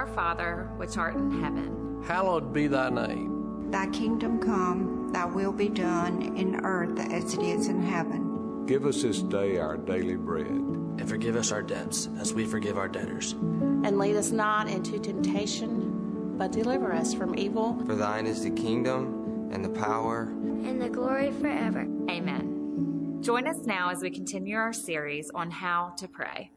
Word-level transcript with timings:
Our 0.00 0.06
Father, 0.06 0.66
which 0.78 0.96
art 0.96 1.14
in 1.14 1.42
heaven, 1.42 2.02
hallowed 2.06 2.54
be 2.54 2.68
thy 2.68 2.88
name. 2.88 3.70
Thy 3.70 3.86
kingdom 3.88 4.40
come, 4.40 5.12
thy 5.12 5.26
will 5.26 5.52
be 5.52 5.68
done 5.68 6.34
in 6.38 6.64
earth 6.64 6.98
as 6.98 7.34
it 7.34 7.42
is 7.42 7.68
in 7.68 7.82
heaven. 7.82 8.64
Give 8.64 8.86
us 8.86 9.02
this 9.02 9.20
day 9.20 9.58
our 9.58 9.76
daily 9.76 10.16
bread. 10.16 10.46
And 10.46 11.06
forgive 11.06 11.36
us 11.36 11.52
our 11.52 11.60
debts 11.60 12.08
as 12.18 12.32
we 12.32 12.46
forgive 12.46 12.78
our 12.78 12.88
debtors. 12.88 13.32
And 13.32 13.98
lead 13.98 14.16
us 14.16 14.30
not 14.30 14.70
into 14.70 14.98
temptation, 14.98 16.38
but 16.38 16.50
deliver 16.50 16.94
us 16.94 17.12
from 17.12 17.38
evil. 17.38 17.78
For 17.84 17.94
thine 17.94 18.26
is 18.26 18.42
the 18.42 18.52
kingdom, 18.52 19.50
and 19.52 19.62
the 19.62 19.68
power, 19.68 20.22
and 20.30 20.80
the 20.80 20.88
glory 20.88 21.30
forever. 21.30 21.86
Amen. 22.08 23.18
Join 23.20 23.46
us 23.46 23.66
now 23.66 23.90
as 23.90 24.00
we 24.00 24.08
continue 24.08 24.56
our 24.56 24.72
series 24.72 25.30
on 25.34 25.50
how 25.50 25.92
to 25.98 26.08
pray. 26.08 26.52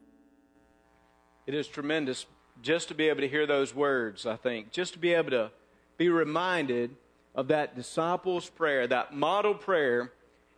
It 1.46 1.52
is 1.52 1.68
tremendous 1.68 2.24
just 2.62 2.88
to 2.88 2.94
be 2.94 3.08
able 3.08 3.20
to 3.20 3.28
hear 3.28 3.46
those 3.46 3.74
words, 3.74 4.26
I 4.26 4.36
think, 4.36 4.72
just 4.72 4.92
to 4.94 4.98
be 4.98 5.12
able 5.12 5.30
to 5.30 5.50
be 5.96 6.08
reminded 6.08 6.96
of 7.34 7.48
that 7.48 7.74
disciples' 7.74 8.48
prayer, 8.48 8.86
that 8.86 9.14
model 9.14 9.54
prayer 9.54 10.12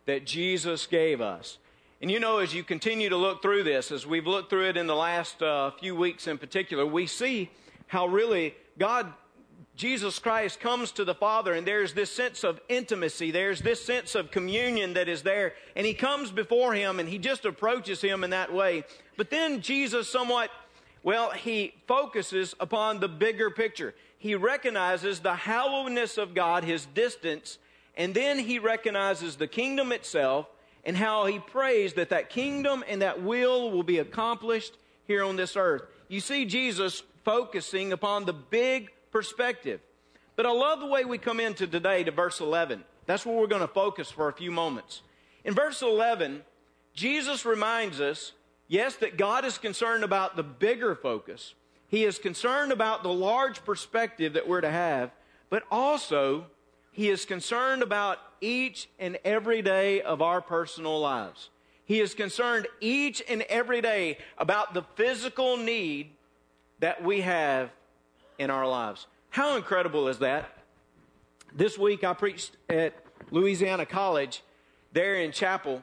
that 0.05 0.25
Jesus 0.25 0.85
gave 0.85 1.21
us. 1.21 1.57
And 2.01 2.11
you 2.11 2.19
know, 2.19 2.37
as 2.37 2.53
you 2.53 2.63
continue 2.63 3.09
to 3.09 3.17
look 3.17 3.41
through 3.41 3.63
this, 3.63 3.91
as 3.91 4.05
we've 4.05 4.27
looked 4.27 4.49
through 4.49 4.69
it 4.69 4.77
in 4.77 4.85
the 4.85 4.95
last 4.95 5.41
uh, 5.41 5.71
few 5.71 5.95
weeks 5.95 6.27
in 6.27 6.37
particular, 6.37 6.85
we 6.85 7.07
see 7.07 7.49
how 7.87 8.05
really 8.05 8.53
God, 8.77 9.11
Jesus 9.75 10.19
Christ, 10.19 10.59
comes 10.59 10.91
to 10.91 11.03
the 11.03 11.15
Father, 11.15 11.53
and 11.53 11.65
there's 11.65 11.93
this 11.93 12.11
sense 12.11 12.43
of 12.43 12.61
intimacy, 12.69 13.31
there's 13.31 13.61
this 13.61 13.83
sense 13.83 14.13
of 14.13 14.29
communion 14.29 14.93
that 14.93 15.09
is 15.09 15.23
there, 15.23 15.55
and 15.75 15.87
He 15.87 15.95
comes 15.95 16.31
before 16.31 16.73
Him 16.73 16.99
and 16.99 17.09
He 17.09 17.17
just 17.17 17.45
approaches 17.45 18.01
Him 18.01 18.23
in 18.23 18.29
that 18.29 18.53
way. 18.53 18.83
But 19.15 19.31
then 19.31 19.61
Jesus 19.61 20.07
somewhat 20.07 20.51
well, 21.07 21.31
he 21.31 21.73
focuses 21.87 22.53
upon 22.59 22.99
the 22.99 23.07
bigger 23.07 23.49
picture. 23.49 23.95
He 24.17 24.35
recognizes 24.35 25.21
the 25.21 25.35
hallowedness 25.35 26.17
of 26.17 26.33
God, 26.33 26.65
his 26.65 26.85
distance, 26.87 27.59
and 27.95 28.13
then 28.13 28.37
he 28.37 28.59
recognizes 28.59 29.37
the 29.37 29.47
kingdom 29.47 29.93
itself 29.93 30.47
and 30.83 30.97
how 30.97 31.25
he 31.25 31.39
prays 31.39 31.93
that 31.93 32.09
that 32.09 32.29
kingdom 32.29 32.83
and 32.89 33.01
that 33.01 33.23
will 33.23 33.71
will 33.71 33.83
be 33.83 33.99
accomplished 33.99 34.73
here 35.05 35.23
on 35.23 35.37
this 35.37 35.55
earth. 35.55 35.83
You 36.09 36.19
see 36.19 36.43
Jesus 36.43 37.03
focusing 37.23 37.93
upon 37.93 38.25
the 38.25 38.33
big 38.33 38.89
perspective. 39.09 39.79
But 40.35 40.45
I 40.45 40.51
love 40.51 40.81
the 40.81 40.87
way 40.87 41.05
we 41.05 41.19
come 41.19 41.39
into 41.39 41.67
today 41.67 42.03
to 42.03 42.11
verse 42.11 42.41
11. 42.41 42.83
That's 43.05 43.25
where 43.25 43.37
we're 43.37 43.47
going 43.47 43.61
to 43.61 43.69
focus 43.69 44.11
for 44.11 44.27
a 44.27 44.33
few 44.33 44.51
moments. 44.51 45.03
In 45.45 45.53
verse 45.53 45.81
11, 45.81 46.43
Jesus 46.93 47.45
reminds 47.45 48.01
us 48.01 48.33
Yes, 48.67 48.95
that 48.97 49.17
God 49.17 49.45
is 49.45 49.57
concerned 49.57 50.03
about 50.03 50.35
the 50.35 50.43
bigger 50.43 50.95
focus. 50.95 51.53
He 51.87 52.03
is 52.03 52.19
concerned 52.19 52.71
about 52.71 53.01
the 53.01 53.13
large 53.13 53.63
perspective 53.63 54.33
that 54.33 54.47
we're 54.47 54.61
to 54.61 54.69
have, 54.69 55.11
but 55.49 55.63
also 55.71 56.47
He 56.91 57.09
is 57.09 57.25
concerned 57.25 57.81
about 57.81 58.19
each 58.41 58.89
and 58.99 59.17
every 59.23 59.61
day 59.61 60.01
of 60.01 60.21
our 60.21 60.41
personal 60.41 60.99
lives. 60.99 61.49
He 61.85 62.01
is 62.01 62.13
concerned 62.13 62.67
each 62.81 63.23
and 63.29 63.43
every 63.43 63.81
day 63.81 64.17
about 64.37 64.73
the 64.73 64.83
physical 64.95 65.55
need 65.55 66.09
that 66.79 67.01
we 67.01 67.21
have 67.21 67.69
in 68.37 68.49
our 68.49 68.67
lives. 68.67 69.07
How 69.29 69.55
incredible 69.55 70.09
is 70.09 70.19
that? 70.19 70.49
This 71.53 71.77
week 71.77 72.03
I 72.03 72.13
preached 72.13 72.57
at 72.67 72.93
Louisiana 73.31 73.85
College 73.85 74.43
there 74.91 75.15
in 75.15 75.31
chapel 75.31 75.81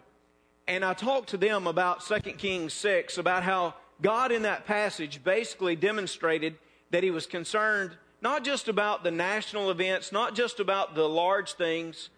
and 0.66 0.84
I 0.84 0.94
talked 0.94 1.30
to 1.30 1.36
them 1.36 1.66
about 1.66 2.04
2 2.04 2.18
Kings 2.32 2.72
6, 2.72 3.18
about 3.18 3.42
how 3.42 3.74
God 4.00 4.32
in 4.32 4.42
that 4.42 4.66
passage 4.66 5.22
basically 5.22 5.76
demonstrated 5.76 6.56
that 6.90 7.02
he 7.02 7.10
was 7.10 7.26
concerned 7.26 7.96
not 8.24 8.42
just 8.42 8.68
about 8.68 9.04
the 9.04 9.10
national 9.10 9.70
events, 9.70 10.10
not 10.10 10.34
just 10.34 10.58
about 10.58 10.94
the 10.94 11.06
large 11.06 11.52
things, 11.52 12.08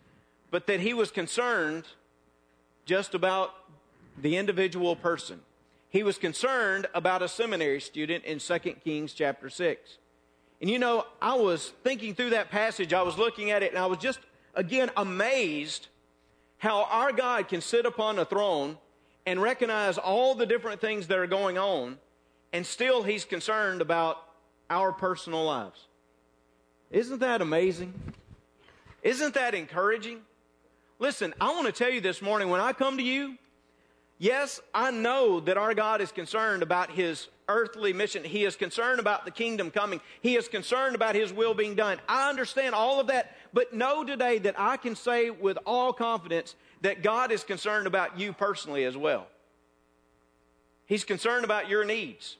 but 0.53 0.69
that 0.69 0.79
he 0.79 0.95
was 0.95 1.11
concerned 1.11 1.85
just 2.85 3.13
about 3.13 3.51
the 4.17 4.37
individual 4.37 4.95
person. 4.95 5.41
He 5.89 6.05
was 6.05 6.17
concerned 6.17 6.87
about 6.95 7.23
a 7.23 7.29
seminary 7.29 7.81
student 7.81 8.25
in 8.25 8.39
2 8.39 8.59
Kings 8.85 9.15
chapter 9.15 9.51
6. 9.51 9.99
And 10.61 10.71
you 10.71 10.79
know, 10.79 11.07
I 11.21 11.35
was 11.35 11.73
thinking 11.83 12.15
through 12.15 12.31
that 12.31 12.51
passage, 12.51 12.93
I 12.93 13.03
was 13.03 13.19
looking 13.19 13.51
at 13.51 13.65
it, 13.65 13.73
and 13.73 13.79
I 13.79 13.87
was 13.87 13.99
just, 13.99 14.21
again, 14.55 14.91
amazed 14.97 15.89
how 16.59 16.85
our 16.85 17.13
God 17.13 17.49
can 17.49 17.61
sit 17.61 17.87
upon 17.87 18.19
a 18.19 18.25
throne 18.25 18.79
and 19.27 19.43
recognize 19.43 19.99
all 19.99 20.35
the 20.35 20.47
different 20.47 20.81
things 20.81 21.09
that 21.09 21.19
are 21.19 21.27
going 21.27 21.59
on, 21.59 21.99
and 22.53 22.65
still 22.65 23.03
He's 23.03 23.25
concerned 23.25 23.81
about 23.81 24.23
our 24.71 24.93
personal 24.93 25.45
lives. 25.45 25.87
Isn't 26.91 27.21
that 27.21 27.43
amazing? 27.43 27.93
Isn't 29.03 29.35
that 29.35 29.55
encouraging? 29.55 30.21
Listen, 30.99 31.35
I 31.41 31.51
want 31.51 31.67
to 31.67 31.73
tell 31.73 31.91
you 31.91 32.01
this 32.01 32.23
morning 32.23 32.49
when 32.49 32.61
I 32.61 32.73
come 32.73 32.97
to 32.97 33.03
you, 33.03 33.37
yes, 34.19 34.61
I 34.75 34.91
know 34.91 35.41
that 35.41 35.59
our 35.59 35.75
God 35.75 36.01
is 36.01 36.11
concerned 36.11 36.63
about 36.63 36.91
His 36.91 37.29
earthly 37.49 37.93
mission. 37.93 38.25
He 38.25 38.45
is 38.45 38.57
concerned 38.57 38.99
about 38.99 39.25
the 39.25 39.31
kingdom 39.31 39.71
coming. 39.71 40.01
He 40.21 40.37
is 40.37 40.49
concerned 40.49 40.95
about 40.95 41.15
His 41.15 41.33
will 41.33 41.55
being 41.55 41.75
done. 41.75 41.99
I 42.09 42.29
understand 42.31 42.75
all 42.75 42.99
of 42.99 43.09
that, 43.09 43.37
but 43.57 43.73
know 43.73 44.05
today 44.05 44.37
that 44.41 44.55
I 44.59 44.77
can 44.77 44.95
say 44.95 45.31
with 45.31 45.57
all 45.65 45.91
confidence 45.91 46.55
that 46.83 47.03
God 47.03 47.33
is 47.33 47.43
concerned 47.43 47.87
about 47.87 48.21
you 48.21 48.35
personally 48.35 48.85
as 48.85 48.99
well. 48.99 49.29
He's 50.85 51.05
concerned 51.05 51.43
about 51.43 51.67
your 51.67 51.83
needs. 51.83 52.37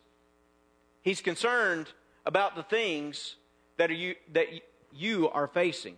He's 1.01 1.23
concerned 1.23 1.87
about 2.27 2.55
the 2.55 2.63
things 2.63 3.37
that, 3.79 3.91
are 3.91 3.95
you, 3.95 4.15
that 4.35 4.49
you 4.93 5.31
are 5.31 5.47
facing. 5.47 5.97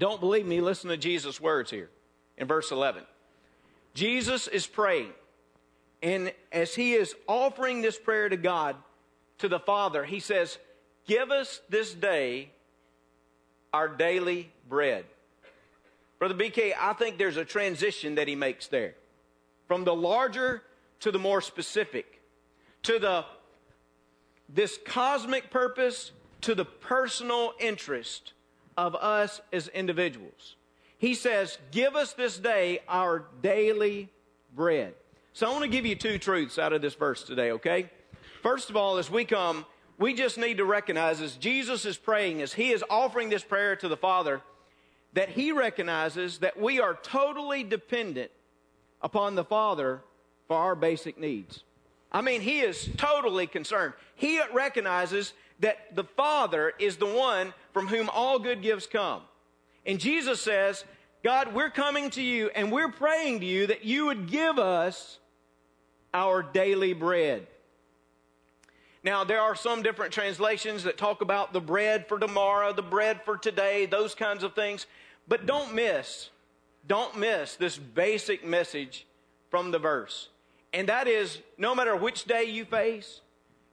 Don't 0.00 0.18
believe 0.18 0.46
me? 0.46 0.60
Listen 0.60 0.90
to 0.90 0.96
Jesus' 0.96 1.40
words 1.40 1.70
here 1.70 1.88
in 2.36 2.48
verse 2.48 2.72
11. 2.72 3.04
Jesus 3.94 4.48
is 4.48 4.66
praying. 4.66 5.12
And 6.02 6.32
as 6.50 6.74
he 6.74 6.94
is 6.94 7.14
offering 7.28 7.82
this 7.82 8.00
prayer 8.00 8.28
to 8.28 8.36
God, 8.36 8.74
to 9.38 9.48
the 9.48 9.60
Father, 9.60 10.04
he 10.04 10.18
says, 10.18 10.58
Give 11.06 11.30
us 11.30 11.60
this 11.68 11.94
day 11.94 12.50
our 13.72 13.88
daily 13.88 14.50
bread. 14.68 15.04
Brother 16.18 16.34
BK, 16.34 16.72
I 16.78 16.92
think 16.92 17.18
there's 17.18 17.36
a 17.36 17.44
transition 17.44 18.14
that 18.14 18.28
he 18.28 18.36
makes 18.36 18.68
there 18.68 18.94
from 19.66 19.84
the 19.84 19.94
larger 19.94 20.62
to 21.00 21.10
the 21.10 21.18
more 21.18 21.40
specific, 21.40 22.20
to 22.84 22.98
the 22.98 23.24
this 24.48 24.78
cosmic 24.84 25.50
purpose 25.50 26.12
to 26.42 26.54
the 26.54 26.64
personal 26.64 27.54
interest 27.58 28.34
of 28.76 28.94
us 28.94 29.40
as 29.52 29.68
individuals. 29.68 30.56
He 30.98 31.14
says, 31.14 31.58
Give 31.70 31.96
us 31.96 32.12
this 32.12 32.38
day 32.38 32.80
our 32.88 33.24
daily 33.42 34.10
bread. 34.54 34.94
So 35.32 35.46
I 35.46 35.50
want 35.50 35.62
to 35.62 35.68
give 35.68 35.86
you 35.86 35.96
two 35.96 36.18
truths 36.18 36.58
out 36.58 36.72
of 36.72 36.82
this 36.82 36.94
verse 36.94 37.24
today, 37.24 37.52
okay? 37.52 37.90
First 38.42 38.70
of 38.70 38.76
all, 38.76 38.98
as 38.98 39.10
we 39.10 39.24
come, 39.24 39.64
we 40.02 40.14
just 40.14 40.36
need 40.36 40.56
to 40.56 40.64
recognize 40.64 41.20
as 41.20 41.36
Jesus 41.36 41.84
is 41.84 41.96
praying, 41.96 42.42
as 42.42 42.52
he 42.52 42.72
is 42.72 42.82
offering 42.90 43.30
this 43.30 43.44
prayer 43.44 43.76
to 43.76 43.86
the 43.86 43.96
Father, 43.96 44.42
that 45.12 45.28
he 45.28 45.52
recognizes 45.52 46.38
that 46.38 46.58
we 46.58 46.80
are 46.80 46.98
totally 47.02 47.62
dependent 47.62 48.32
upon 49.00 49.36
the 49.36 49.44
Father 49.44 50.02
for 50.48 50.56
our 50.56 50.74
basic 50.74 51.20
needs. 51.20 51.62
I 52.10 52.20
mean, 52.20 52.40
he 52.40 52.60
is 52.60 52.90
totally 52.96 53.46
concerned. 53.46 53.94
He 54.16 54.40
recognizes 54.52 55.34
that 55.60 55.94
the 55.94 56.04
Father 56.04 56.72
is 56.80 56.96
the 56.96 57.06
one 57.06 57.54
from 57.72 57.86
whom 57.86 58.10
all 58.10 58.40
good 58.40 58.60
gifts 58.60 58.86
come. 58.86 59.22
And 59.86 60.00
Jesus 60.00 60.40
says, 60.40 60.84
God, 61.22 61.54
we're 61.54 61.70
coming 61.70 62.10
to 62.10 62.22
you 62.22 62.50
and 62.56 62.72
we're 62.72 62.90
praying 62.90 63.40
to 63.40 63.46
you 63.46 63.68
that 63.68 63.84
you 63.84 64.06
would 64.06 64.28
give 64.28 64.58
us 64.58 65.20
our 66.12 66.42
daily 66.42 66.92
bread. 66.92 67.46
Now, 69.04 69.24
there 69.24 69.40
are 69.40 69.56
some 69.56 69.82
different 69.82 70.12
translations 70.12 70.84
that 70.84 70.96
talk 70.96 71.22
about 71.22 71.52
the 71.52 71.60
bread 71.60 72.06
for 72.06 72.18
tomorrow, 72.18 72.72
the 72.72 72.82
bread 72.82 73.22
for 73.24 73.36
today, 73.36 73.86
those 73.86 74.14
kinds 74.14 74.44
of 74.44 74.54
things. 74.54 74.86
But 75.26 75.46
don't 75.46 75.74
miss, 75.74 76.30
don't 76.86 77.16
miss 77.16 77.56
this 77.56 77.76
basic 77.76 78.46
message 78.46 79.06
from 79.50 79.72
the 79.72 79.78
verse. 79.78 80.28
And 80.72 80.88
that 80.88 81.08
is 81.08 81.40
no 81.58 81.74
matter 81.74 81.96
which 81.96 82.24
day 82.24 82.44
you 82.44 82.64
face, 82.64 83.20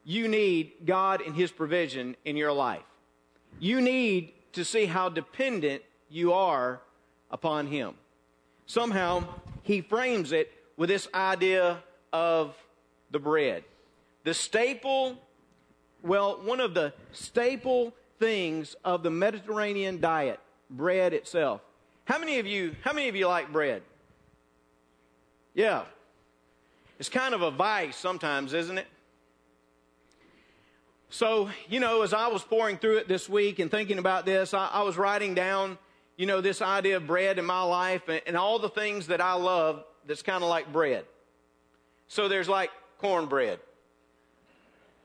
you 0.03 0.27
need 0.27 0.71
God 0.85 1.21
and 1.21 1.35
His 1.35 1.51
provision 1.51 2.15
in 2.25 2.35
your 2.35 2.51
life. 2.51 2.81
You 3.59 3.81
need 3.81 4.33
to 4.53 4.65
see 4.65 4.85
how 4.85 5.09
dependent 5.09 5.83
you 6.09 6.33
are 6.33 6.81
upon 7.29 7.67
Him. 7.67 7.93
Somehow, 8.65 9.23
He 9.61 9.81
frames 9.81 10.31
it 10.31 10.51
with 10.75 10.89
this 10.89 11.07
idea 11.13 11.83
of 12.11 12.55
the 13.11 13.19
bread. 13.19 13.63
The 14.23 14.33
staple, 14.33 15.17
well, 16.03 16.39
one 16.43 16.59
of 16.59 16.73
the 16.73 16.93
staple 17.11 17.93
things 18.19 18.75
of 18.83 19.03
the 19.03 19.09
Mediterranean 19.09 19.99
diet, 19.99 20.39
bread 20.69 21.13
itself. 21.13 21.61
How 22.05 22.19
many 22.19 22.39
of 22.39 22.47
you, 22.47 22.75
how 22.83 22.93
many 22.93 23.07
of 23.07 23.15
you 23.15 23.27
like 23.27 23.51
bread? 23.51 23.81
Yeah. 25.53 25.83
It's 26.99 27.09
kind 27.09 27.33
of 27.33 27.41
a 27.41 27.51
vice 27.51 27.95
sometimes, 27.95 28.53
isn't 28.53 28.77
it? 28.77 28.87
So, 31.09 31.49
you 31.67 31.79
know, 31.79 32.03
as 32.03 32.13
I 32.13 32.27
was 32.27 32.43
poring 32.43 32.77
through 32.77 32.97
it 32.97 33.07
this 33.07 33.27
week 33.27 33.59
and 33.59 33.71
thinking 33.71 33.97
about 33.97 34.25
this, 34.25 34.53
I, 34.53 34.67
I 34.67 34.83
was 34.83 34.97
writing 34.97 35.33
down, 35.33 35.77
you 36.17 36.25
know, 36.25 36.39
this 36.39 36.61
idea 36.61 36.97
of 36.97 37.07
bread 37.07 37.39
in 37.39 37.45
my 37.45 37.63
life 37.63 38.07
and, 38.07 38.21
and 38.27 38.37
all 38.37 38.59
the 38.59 38.69
things 38.69 39.07
that 39.07 39.19
I 39.19 39.33
love 39.33 39.83
that's 40.05 40.21
kind 40.21 40.43
of 40.43 40.49
like 40.49 40.71
bread. 40.71 41.05
So 42.07 42.27
there's 42.27 42.49
like 42.49 42.69
cornbread. 42.99 43.59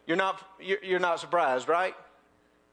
You're 0.06 0.16
not, 0.16 0.40
you're, 0.60 0.98
not 0.98 1.20
surprised, 1.20 1.68
right? 1.68 1.94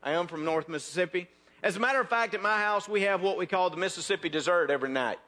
I 0.04 0.12
am 0.12 0.28
from 0.28 0.44
North 0.44 0.68
Mississippi. 0.68 1.28
As 1.64 1.78
a 1.78 1.80
matter 1.80 2.02
of 2.02 2.10
fact, 2.10 2.34
at 2.34 2.42
my 2.42 2.58
house, 2.58 2.90
we 2.90 3.02
have 3.02 3.22
what 3.22 3.38
we 3.38 3.46
call 3.46 3.70
the 3.70 3.78
Mississippi 3.78 4.30
dessert 4.30 4.70
every 4.70 4.90
night, 4.90 5.20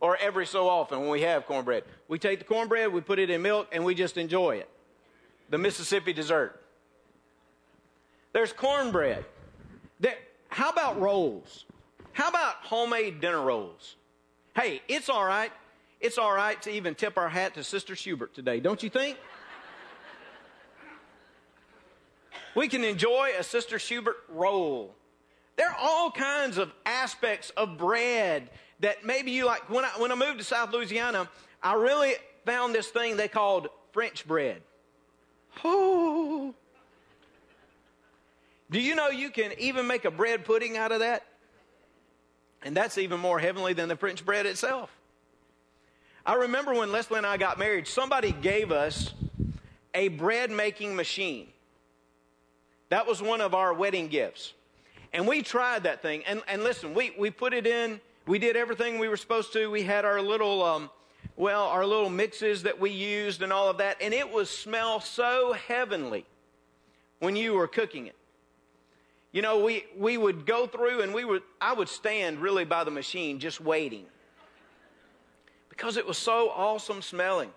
or 0.00 0.16
every 0.16 0.46
so 0.46 0.68
often 0.68 1.00
when 1.00 1.10
we 1.10 1.22
have 1.22 1.46
cornbread. 1.46 1.84
We 2.08 2.18
take 2.18 2.38
the 2.38 2.44
cornbread, 2.44 2.92
we 2.92 3.00
put 3.00 3.18
it 3.18 3.28
in 3.28 3.42
milk, 3.42 3.68
and 3.72 3.84
we 3.84 3.94
just 3.94 4.16
enjoy 4.16 4.56
it. 4.56 4.68
The 5.50 5.58
Mississippi 5.58 6.12
dessert. 6.12 6.60
There's 8.32 8.52
cornbread. 8.52 9.24
There, 10.00 10.16
how 10.48 10.70
about 10.70 11.00
rolls? 11.00 11.66
How 12.12 12.28
about 12.28 12.54
homemade 12.62 13.20
dinner 13.20 13.42
rolls? 13.42 13.96
Hey, 14.56 14.82
it's 14.88 15.08
all 15.08 15.24
right. 15.24 15.52
It's 16.00 16.18
all 16.18 16.32
right 16.32 16.60
to 16.62 16.70
even 16.70 16.94
tip 16.94 17.18
our 17.18 17.28
hat 17.28 17.54
to 17.54 17.64
Sister 17.64 17.96
Schubert 17.96 18.34
today, 18.34 18.60
don't 18.60 18.82
you 18.82 18.90
think? 18.90 19.18
We 22.54 22.68
can 22.68 22.84
enjoy 22.84 23.30
a 23.38 23.42
Sister 23.42 23.78
Schubert 23.78 24.16
roll. 24.28 24.94
There 25.56 25.68
are 25.68 25.76
all 25.80 26.10
kinds 26.10 26.58
of 26.58 26.72
aspects 26.84 27.50
of 27.50 27.78
bread 27.78 28.50
that 28.80 29.04
maybe 29.04 29.30
you 29.30 29.46
like. 29.46 29.70
When 29.70 29.84
I, 29.84 29.90
when 29.98 30.10
I 30.10 30.14
moved 30.14 30.38
to 30.38 30.44
South 30.44 30.72
Louisiana, 30.72 31.28
I 31.62 31.74
really 31.74 32.14
found 32.44 32.74
this 32.74 32.88
thing 32.88 33.16
they 33.16 33.28
called 33.28 33.68
French 33.92 34.26
bread. 34.26 34.62
Oh. 35.64 36.54
Do 38.70 38.80
you 38.80 38.94
know 38.94 39.08
you 39.08 39.30
can 39.30 39.52
even 39.58 39.86
make 39.86 40.04
a 40.04 40.10
bread 40.10 40.44
pudding 40.44 40.76
out 40.76 40.90
of 40.90 41.00
that? 41.00 41.24
And 42.64 42.76
that's 42.76 42.98
even 42.98 43.20
more 43.20 43.38
heavenly 43.38 43.74
than 43.74 43.88
the 43.88 43.96
French 43.96 44.24
bread 44.24 44.46
itself. 44.46 44.90
I 46.26 46.34
remember 46.34 46.72
when 46.72 46.90
Leslie 46.90 47.18
and 47.18 47.26
I 47.26 47.36
got 47.36 47.58
married, 47.58 47.86
somebody 47.86 48.32
gave 48.32 48.72
us 48.72 49.12
a 49.92 50.08
bread 50.08 50.50
making 50.50 50.96
machine. 50.96 51.48
That 52.94 53.08
was 53.08 53.20
one 53.20 53.40
of 53.40 53.56
our 53.56 53.74
wedding 53.74 54.06
gifts. 54.06 54.52
And 55.12 55.26
we 55.26 55.42
tried 55.42 55.82
that 55.82 56.00
thing. 56.00 56.22
And, 56.28 56.42
and 56.46 56.62
listen, 56.62 56.94
we, 56.94 57.10
we 57.18 57.28
put 57.28 57.52
it 57.52 57.66
in, 57.66 58.00
we 58.24 58.38
did 58.38 58.54
everything 58.54 59.00
we 59.00 59.08
were 59.08 59.16
supposed 59.16 59.52
to. 59.54 59.68
We 59.68 59.82
had 59.82 60.04
our 60.04 60.22
little, 60.22 60.62
um, 60.62 60.88
well, 61.34 61.64
our 61.64 61.84
little 61.84 62.08
mixes 62.08 62.62
that 62.62 62.78
we 62.78 62.90
used 62.90 63.42
and 63.42 63.52
all 63.52 63.68
of 63.68 63.78
that. 63.78 63.96
And 64.00 64.14
it 64.14 64.30
was 64.30 64.48
smell 64.48 65.00
so 65.00 65.54
heavenly 65.66 66.24
when 67.18 67.34
you 67.34 67.54
were 67.54 67.66
cooking 67.66 68.06
it. 68.06 68.14
You 69.32 69.42
know, 69.42 69.64
we, 69.64 69.86
we 69.98 70.16
would 70.16 70.46
go 70.46 70.68
through 70.68 71.02
and 71.02 71.12
we 71.12 71.24
would, 71.24 71.42
I 71.60 71.72
would 71.72 71.88
stand 71.88 72.38
really 72.38 72.64
by 72.64 72.84
the 72.84 72.92
machine 72.92 73.40
just 73.40 73.60
waiting 73.60 74.04
because 75.68 75.96
it 75.96 76.06
was 76.06 76.16
so 76.16 76.48
awesome 76.50 77.02
smelling. 77.02 77.50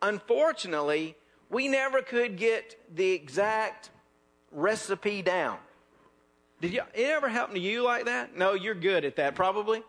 Unfortunately, 0.00 1.14
we 1.50 1.68
never 1.68 2.00
could 2.00 2.38
get 2.38 2.74
the 2.94 3.10
exact 3.10 3.90
recipe 4.52 5.22
down. 5.22 5.58
Did 6.60 6.72
you, 6.72 6.82
it 6.94 7.10
ever 7.10 7.28
happen 7.28 7.54
to 7.54 7.60
you 7.60 7.82
like 7.82 8.04
that? 8.04 8.36
No, 8.36 8.54
you're 8.54 8.74
good 8.74 9.04
at 9.04 9.16
that, 9.16 9.34
probably. 9.34 9.82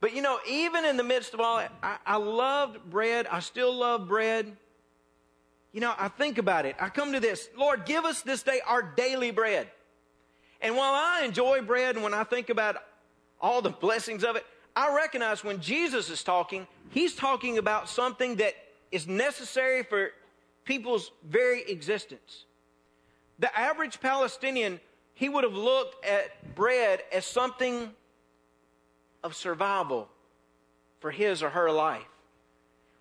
But 0.00 0.14
you 0.14 0.22
know, 0.22 0.38
even 0.48 0.84
in 0.84 0.96
the 0.96 1.04
midst 1.04 1.34
of 1.34 1.40
all 1.40 1.58
that, 1.58 1.72
I, 1.82 1.96
I 2.06 2.16
loved 2.16 2.82
bread. 2.88 3.26
I 3.30 3.40
still 3.40 3.74
love 3.74 4.08
bread. 4.08 4.56
You 5.72 5.80
know, 5.80 5.92
I 5.98 6.08
think 6.08 6.38
about 6.38 6.66
it. 6.66 6.76
I 6.80 6.88
come 6.88 7.12
to 7.12 7.20
this 7.20 7.48
Lord, 7.56 7.84
give 7.84 8.04
us 8.04 8.22
this 8.22 8.42
day 8.42 8.60
our 8.66 8.82
daily 8.82 9.30
bread. 9.30 9.68
And 10.60 10.76
while 10.76 10.94
I 10.94 11.22
enjoy 11.24 11.62
bread 11.62 11.94
and 11.94 12.02
when 12.02 12.14
I 12.14 12.24
think 12.24 12.48
about 12.48 12.76
all 13.40 13.62
the 13.62 13.70
blessings 13.70 14.24
of 14.24 14.36
it, 14.36 14.44
I 14.74 14.94
recognize 14.94 15.44
when 15.44 15.60
Jesus 15.60 16.10
is 16.10 16.22
talking, 16.22 16.66
he's 16.90 17.14
talking 17.14 17.58
about 17.58 17.88
something 17.88 18.36
that 18.36 18.54
is 18.90 19.06
necessary 19.06 19.82
for 19.82 20.10
people's 20.64 21.10
very 21.24 21.62
existence. 21.62 22.44
The 23.38 23.56
average 23.58 24.00
Palestinian, 24.00 24.80
he 25.14 25.28
would 25.28 25.44
have 25.44 25.54
looked 25.54 26.04
at 26.04 26.54
bread 26.54 27.02
as 27.12 27.24
something 27.24 27.90
of 29.22 29.34
survival 29.34 30.08
for 31.00 31.10
his 31.10 31.42
or 31.42 31.50
her 31.50 31.70
life. 31.70 32.02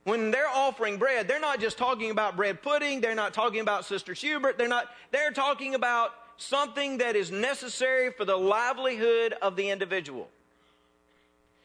When 0.04 0.31
they're 0.31 0.50
offering 0.50 0.98
bread, 0.98 1.28
they're 1.28 1.39
not 1.39 1.60
just 1.60 1.78
talking 1.78 2.12
about 2.12 2.38
bread 2.38 2.62
pudding, 2.62 3.01
they're 3.01 3.16
not 3.16 3.34
talking 3.34 3.60
about 3.60 3.86
Sister 3.86 4.16
Schubert, 4.16 4.57
they're 4.57 4.68
not, 4.68 4.88
they're 5.12 5.31
talking 5.31 5.75
about 5.75 6.13
something 6.38 7.00
that 7.00 7.16
is 7.16 7.31
necessary 7.31 8.12
for 8.12 8.24
the 8.24 8.38
livelihood 8.38 9.33
of 9.42 9.56
the 9.56 9.69
individual. 9.69 10.30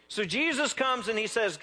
So 0.08 0.24
Jesus 0.24 0.72
comes 0.72 1.08
and 1.08 1.18
he 1.18 1.26
says, 1.26 1.58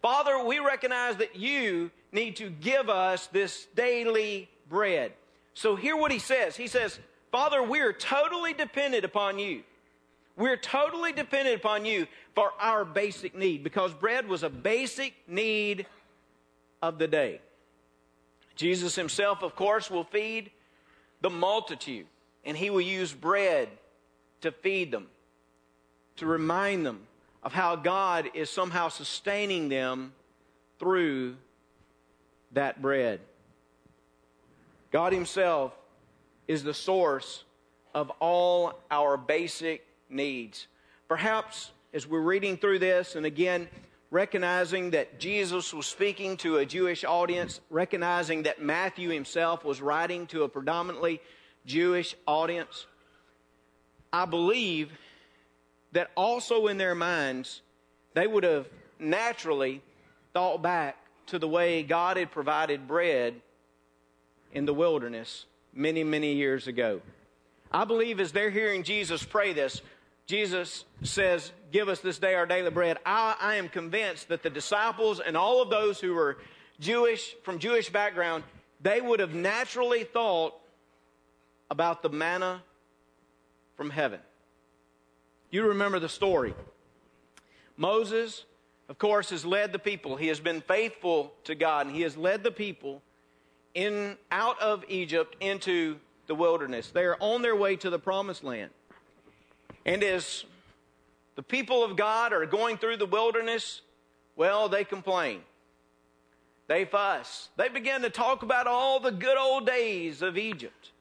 Father, 0.00 0.44
we 0.44 0.58
recognize 0.58 1.16
that 1.16 1.36
you 1.36 1.90
need 2.10 2.36
to 2.36 2.50
give 2.50 2.88
us 2.88 3.26
this 3.28 3.66
daily 3.74 4.48
bread. 4.68 5.12
So 5.54 5.76
hear 5.76 5.96
what 5.96 6.12
he 6.12 6.18
says. 6.18 6.56
He 6.56 6.66
says, 6.66 6.98
Father, 7.30 7.62
we 7.62 7.80
are 7.80 7.92
totally 7.92 8.52
dependent 8.52 9.04
upon 9.04 9.38
you. 9.38 9.62
We're 10.36 10.56
totally 10.56 11.12
dependent 11.12 11.56
upon 11.56 11.84
you 11.84 12.06
for 12.34 12.52
our 12.58 12.84
basic 12.84 13.36
need 13.36 13.62
because 13.62 13.92
bread 13.92 14.28
was 14.28 14.42
a 14.42 14.48
basic 14.48 15.14
need 15.28 15.86
of 16.80 16.98
the 16.98 17.06
day. 17.06 17.40
Jesus 18.56 18.94
himself, 18.94 19.42
of 19.42 19.54
course, 19.54 19.90
will 19.90 20.04
feed 20.04 20.50
the 21.20 21.30
multitude, 21.30 22.06
and 22.44 22.56
he 22.56 22.70
will 22.70 22.80
use 22.80 23.12
bread 23.12 23.68
to 24.40 24.50
feed 24.50 24.90
them, 24.90 25.06
to 26.16 26.26
remind 26.26 26.84
them 26.84 27.00
of 27.42 27.52
how 27.52 27.76
God 27.76 28.30
is 28.34 28.50
somehow 28.50 28.88
sustaining 28.88 29.68
them 29.68 30.12
through 30.78 31.36
that 32.52 32.82
bread. 32.82 33.20
God 34.92 35.12
Himself 35.12 35.72
is 36.46 36.62
the 36.62 36.74
source 36.74 37.44
of 37.94 38.10
all 38.20 38.78
our 38.90 39.16
basic 39.16 39.84
needs. 40.08 40.66
Perhaps 41.08 41.70
as 41.94 42.06
we're 42.06 42.20
reading 42.20 42.56
through 42.56 42.78
this, 42.78 43.16
and 43.16 43.26
again, 43.26 43.68
recognizing 44.10 44.90
that 44.90 45.18
Jesus 45.18 45.72
was 45.72 45.86
speaking 45.86 46.36
to 46.38 46.58
a 46.58 46.66
Jewish 46.66 47.04
audience, 47.04 47.60
recognizing 47.70 48.42
that 48.42 48.62
Matthew 48.62 49.08
himself 49.08 49.64
was 49.64 49.80
writing 49.80 50.26
to 50.28 50.42
a 50.42 50.48
predominantly 50.48 51.20
Jewish 51.64 52.14
audience, 52.26 52.86
I 54.12 54.26
believe 54.26 54.92
that 55.92 56.10
also 56.16 56.66
in 56.66 56.76
their 56.76 56.94
minds, 56.94 57.62
they 58.14 58.26
would 58.26 58.44
have 58.44 58.68
naturally 58.98 59.82
thought 60.34 60.62
back 60.62 60.96
to 61.26 61.38
the 61.38 61.48
way 61.48 61.82
God 61.82 62.18
had 62.18 62.30
provided 62.30 62.86
bread 62.86 63.40
in 64.52 64.66
the 64.66 64.74
wilderness 64.74 65.46
many, 65.72 66.04
many 66.04 66.34
years 66.34 66.66
ago. 66.66 67.00
I 67.70 67.84
believe 67.84 68.20
as 68.20 68.32
they're 68.32 68.50
hearing 68.50 68.82
Jesus 68.82 69.22
pray 69.24 69.52
this, 69.52 69.80
Jesus 70.26 70.84
says, 71.02 71.52
Give 71.72 71.88
us 71.88 72.00
this 72.00 72.18
day 72.18 72.34
our 72.34 72.46
daily 72.46 72.70
bread. 72.70 72.98
I, 73.04 73.34
I 73.40 73.54
am 73.56 73.68
convinced 73.68 74.28
that 74.28 74.42
the 74.42 74.50
disciples 74.50 75.20
and 75.20 75.36
all 75.36 75.62
of 75.62 75.70
those 75.70 76.00
who 76.00 76.14
were 76.14 76.38
Jewish, 76.80 77.34
from 77.42 77.58
Jewish 77.58 77.88
background, 77.90 78.44
they 78.80 79.00
would 79.00 79.20
have 79.20 79.34
naturally 79.34 80.04
thought 80.04 80.54
about 81.70 82.02
the 82.02 82.10
manna 82.10 82.62
from 83.76 83.88
heaven. 83.88 84.20
You 85.50 85.68
remember 85.68 85.98
the 85.98 86.08
story. 86.08 86.54
Moses, 87.76 88.44
of 88.88 88.98
course, 88.98 89.30
has 89.30 89.46
led 89.46 89.72
the 89.72 89.78
people. 89.78 90.16
He 90.16 90.28
has 90.28 90.40
been 90.40 90.60
faithful 90.60 91.32
to 91.44 91.54
God, 91.54 91.86
and 91.86 91.96
he 91.96 92.02
has 92.02 92.16
led 92.16 92.42
the 92.42 92.50
people 92.50 93.02
in 93.74 94.16
out 94.30 94.60
of 94.60 94.84
Egypt 94.88 95.36
into 95.40 95.96
the 96.26 96.34
wilderness. 96.34 96.90
They 96.90 97.04
are 97.04 97.16
on 97.20 97.42
their 97.42 97.56
way 97.56 97.76
to 97.76 97.90
the 97.90 97.98
promised 97.98 98.44
land. 98.44 98.70
And 99.84 100.02
as 100.02 100.44
the 101.34 101.42
people 101.42 101.82
of 101.82 101.96
God 101.96 102.32
are 102.32 102.46
going 102.46 102.76
through 102.76 102.98
the 102.98 103.06
wilderness, 103.06 103.80
well, 104.36 104.68
they 104.68 104.84
complain. 104.84 105.40
They 106.68 106.84
fuss. 106.84 107.48
They 107.56 107.68
begin 107.68 108.02
to 108.02 108.10
talk 108.10 108.42
about 108.42 108.66
all 108.66 109.00
the 109.00 109.10
good 109.10 109.36
old 109.36 109.66
days 109.66 110.22
of 110.22 110.38
Egypt, 110.38 110.92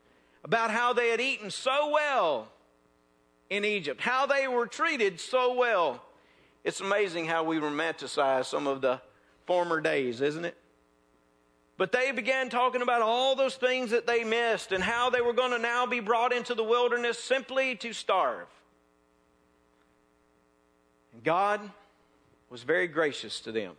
about 0.43 0.71
how 0.71 0.93
they 0.93 1.09
had 1.09 1.21
eaten 1.21 1.51
so 1.51 1.91
well 1.91 2.49
in 3.49 3.63
Egypt, 3.63 4.01
how 4.01 4.25
they 4.25 4.47
were 4.47 4.65
treated 4.65 5.19
so 5.19 5.53
well. 5.53 6.01
It's 6.63 6.81
amazing 6.81 7.25
how 7.25 7.43
we 7.43 7.57
romanticize 7.57 8.45
some 8.45 8.67
of 8.67 8.81
the 8.81 9.01
former 9.45 9.81
days, 9.81 10.21
isn't 10.21 10.45
it? 10.45 10.57
But 11.81 11.91
they 11.91 12.11
began 12.11 12.49
talking 12.49 12.83
about 12.83 13.01
all 13.01 13.35
those 13.35 13.55
things 13.55 13.89
that 13.89 14.05
they 14.05 14.23
missed 14.23 14.71
and 14.71 14.83
how 14.83 15.09
they 15.09 15.19
were 15.19 15.33
going 15.33 15.49
to 15.49 15.57
now 15.57 15.87
be 15.87 15.99
brought 15.99 16.31
into 16.31 16.53
the 16.53 16.63
wilderness 16.63 17.17
simply 17.17 17.75
to 17.77 17.91
starve. 17.91 18.45
And 21.11 21.23
God 21.23 21.59
was 22.51 22.61
very 22.61 22.85
gracious 22.85 23.39
to 23.39 23.51
them. 23.51 23.73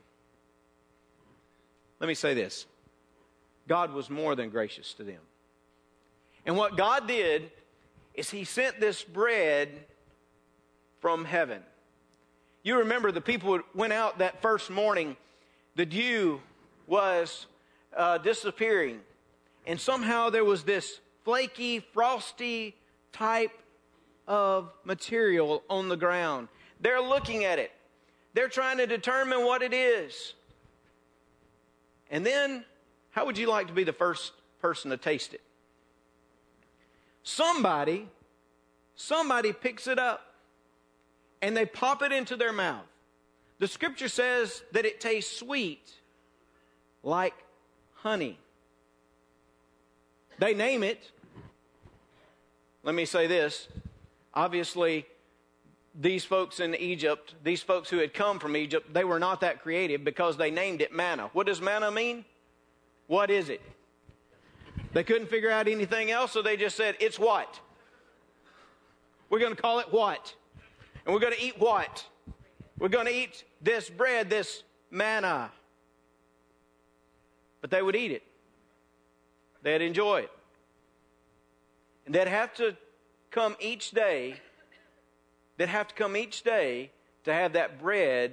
Let 2.00 2.08
me 2.08 2.14
say 2.14 2.34
this 2.34 2.66
God 3.68 3.92
was 3.92 4.10
more 4.10 4.34
than 4.34 4.50
gracious 4.50 4.94
to 4.94 5.04
them. 5.04 5.20
And 6.44 6.56
what 6.56 6.76
God 6.76 7.06
did 7.06 7.52
is 8.14 8.30
He 8.30 8.42
sent 8.42 8.80
this 8.80 9.04
bread 9.04 9.68
from 10.98 11.24
heaven. 11.24 11.62
You 12.64 12.78
remember 12.78 13.12
the 13.12 13.20
people 13.20 13.60
went 13.76 13.92
out 13.92 14.18
that 14.18 14.42
first 14.42 14.70
morning, 14.70 15.16
the 15.76 15.86
dew 15.86 16.40
was 16.88 17.46
uh, 17.96 18.18
disappearing, 18.18 19.00
and 19.66 19.80
somehow 19.80 20.30
there 20.30 20.44
was 20.44 20.64
this 20.64 21.00
flaky, 21.24 21.80
frosty 21.80 22.74
type 23.12 23.52
of 24.26 24.70
material 24.84 25.62
on 25.68 25.88
the 25.88 25.96
ground. 25.96 26.48
They're 26.80 27.00
looking 27.00 27.44
at 27.44 27.58
it, 27.58 27.72
they're 28.34 28.48
trying 28.48 28.78
to 28.78 28.86
determine 28.86 29.44
what 29.44 29.62
it 29.62 29.72
is. 29.72 30.34
And 32.10 32.26
then, 32.26 32.64
how 33.10 33.24
would 33.24 33.38
you 33.38 33.48
like 33.48 33.68
to 33.68 33.72
be 33.72 33.84
the 33.84 33.92
first 33.92 34.32
person 34.60 34.90
to 34.90 34.98
taste 34.98 35.32
it? 35.32 35.40
Somebody, 37.22 38.08
somebody 38.96 39.52
picks 39.52 39.86
it 39.86 39.98
up 39.98 40.34
and 41.40 41.56
they 41.56 41.64
pop 41.64 42.02
it 42.02 42.12
into 42.12 42.36
their 42.36 42.52
mouth. 42.52 42.84
The 43.58 43.68
scripture 43.68 44.08
says 44.08 44.62
that 44.72 44.84
it 44.84 45.00
tastes 45.00 45.36
sweet 45.36 45.90
like 47.02 47.34
honey. 48.02 48.38
They 50.38 50.54
name 50.54 50.82
it. 50.82 51.10
Let 52.82 52.94
me 52.94 53.04
say 53.04 53.26
this. 53.26 53.68
Obviously, 54.34 55.06
these 55.94 56.24
folks 56.24 56.58
in 56.58 56.74
Egypt, 56.74 57.34
these 57.44 57.62
folks 57.62 57.88
who 57.90 57.98
had 57.98 58.12
come 58.12 58.38
from 58.38 58.56
Egypt, 58.56 58.92
they 58.92 59.04
were 59.04 59.20
not 59.20 59.40
that 59.42 59.62
creative 59.62 60.02
because 60.04 60.36
they 60.36 60.50
named 60.50 60.80
it 60.80 60.92
manna. 60.92 61.30
What 61.32 61.46
does 61.46 61.60
manna 61.60 61.90
mean? 61.90 62.24
What 63.06 63.30
is 63.30 63.48
it? 63.48 63.60
They 64.92 65.04
couldn't 65.04 65.28
figure 65.28 65.50
out 65.50 65.68
anything 65.68 66.10
else, 66.10 66.32
so 66.32 66.42
they 66.42 66.56
just 66.56 66.76
said, 66.76 66.96
It's 66.98 67.18
what? 67.18 67.60
We're 69.30 69.38
going 69.38 69.54
to 69.54 69.62
call 69.62 69.78
it 69.78 69.92
what? 69.92 70.34
And 71.04 71.14
we're 71.14 71.20
going 71.20 71.34
to 71.34 71.42
eat 71.42 71.58
what? 71.58 72.04
We're 72.78 72.88
going 72.88 73.06
to 73.06 73.14
eat 73.14 73.44
this 73.62 73.88
bread, 73.88 74.28
this 74.28 74.64
manna. 74.90 75.50
But 77.62 77.70
they 77.70 77.80
would 77.80 77.96
eat 77.96 78.10
it, 78.10 78.22
they'd 79.62 79.80
enjoy 79.80 80.20
it. 80.20 80.30
And 82.04 82.14
they'd 82.14 82.28
have 82.28 82.52
to 82.56 82.76
come 83.30 83.56
each 83.60 83.92
day, 83.92 84.34
they'd 85.56 85.70
have 85.70 85.88
to 85.88 85.94
come 85.94 86.16
each 86.16 86.42
day 86.42 86.90
to 87.24 87.32
have 87.32 87.54
that 87.54 87.80
bread 87.80 88.32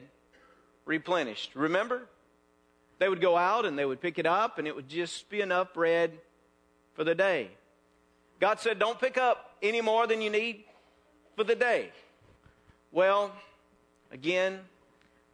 replenished. 0.85 1.55
Remember? 1.55 2.01
They 2.97 3.07
would 3.07 3.21
go 3.21 3.37
out 3.37 3.65
and 3.65 3.79
they 3.79 3.85
would 3.85 4.01
pick 4.01 4.19
it 4.19 4.25
up, 4.25 4.57
and 4.57 4.67
it 4.67 4.75
would 4.75 4.89
just 4.89 5.29
be 5.29 5.39
enough 5.39 5.73
bread 5.73 6.11
for 6.95 7.05
the 7.05 7.15
day. 7.15 7.49
God 8.41 8.59
said, 8.59 8.77
Don't 8.77 8.99
pick 8.99 9.17
up 9.17 9.55
any 9.61 9.79
more 9.79 10.05
than 10.05 10.21
you 10.21 10.29
need 10.29 10.65
for 11.35 11.43
the 11.45 11.55
day. 11.55 11.91
Well, 12.91 13.31
again, 14.11 14.59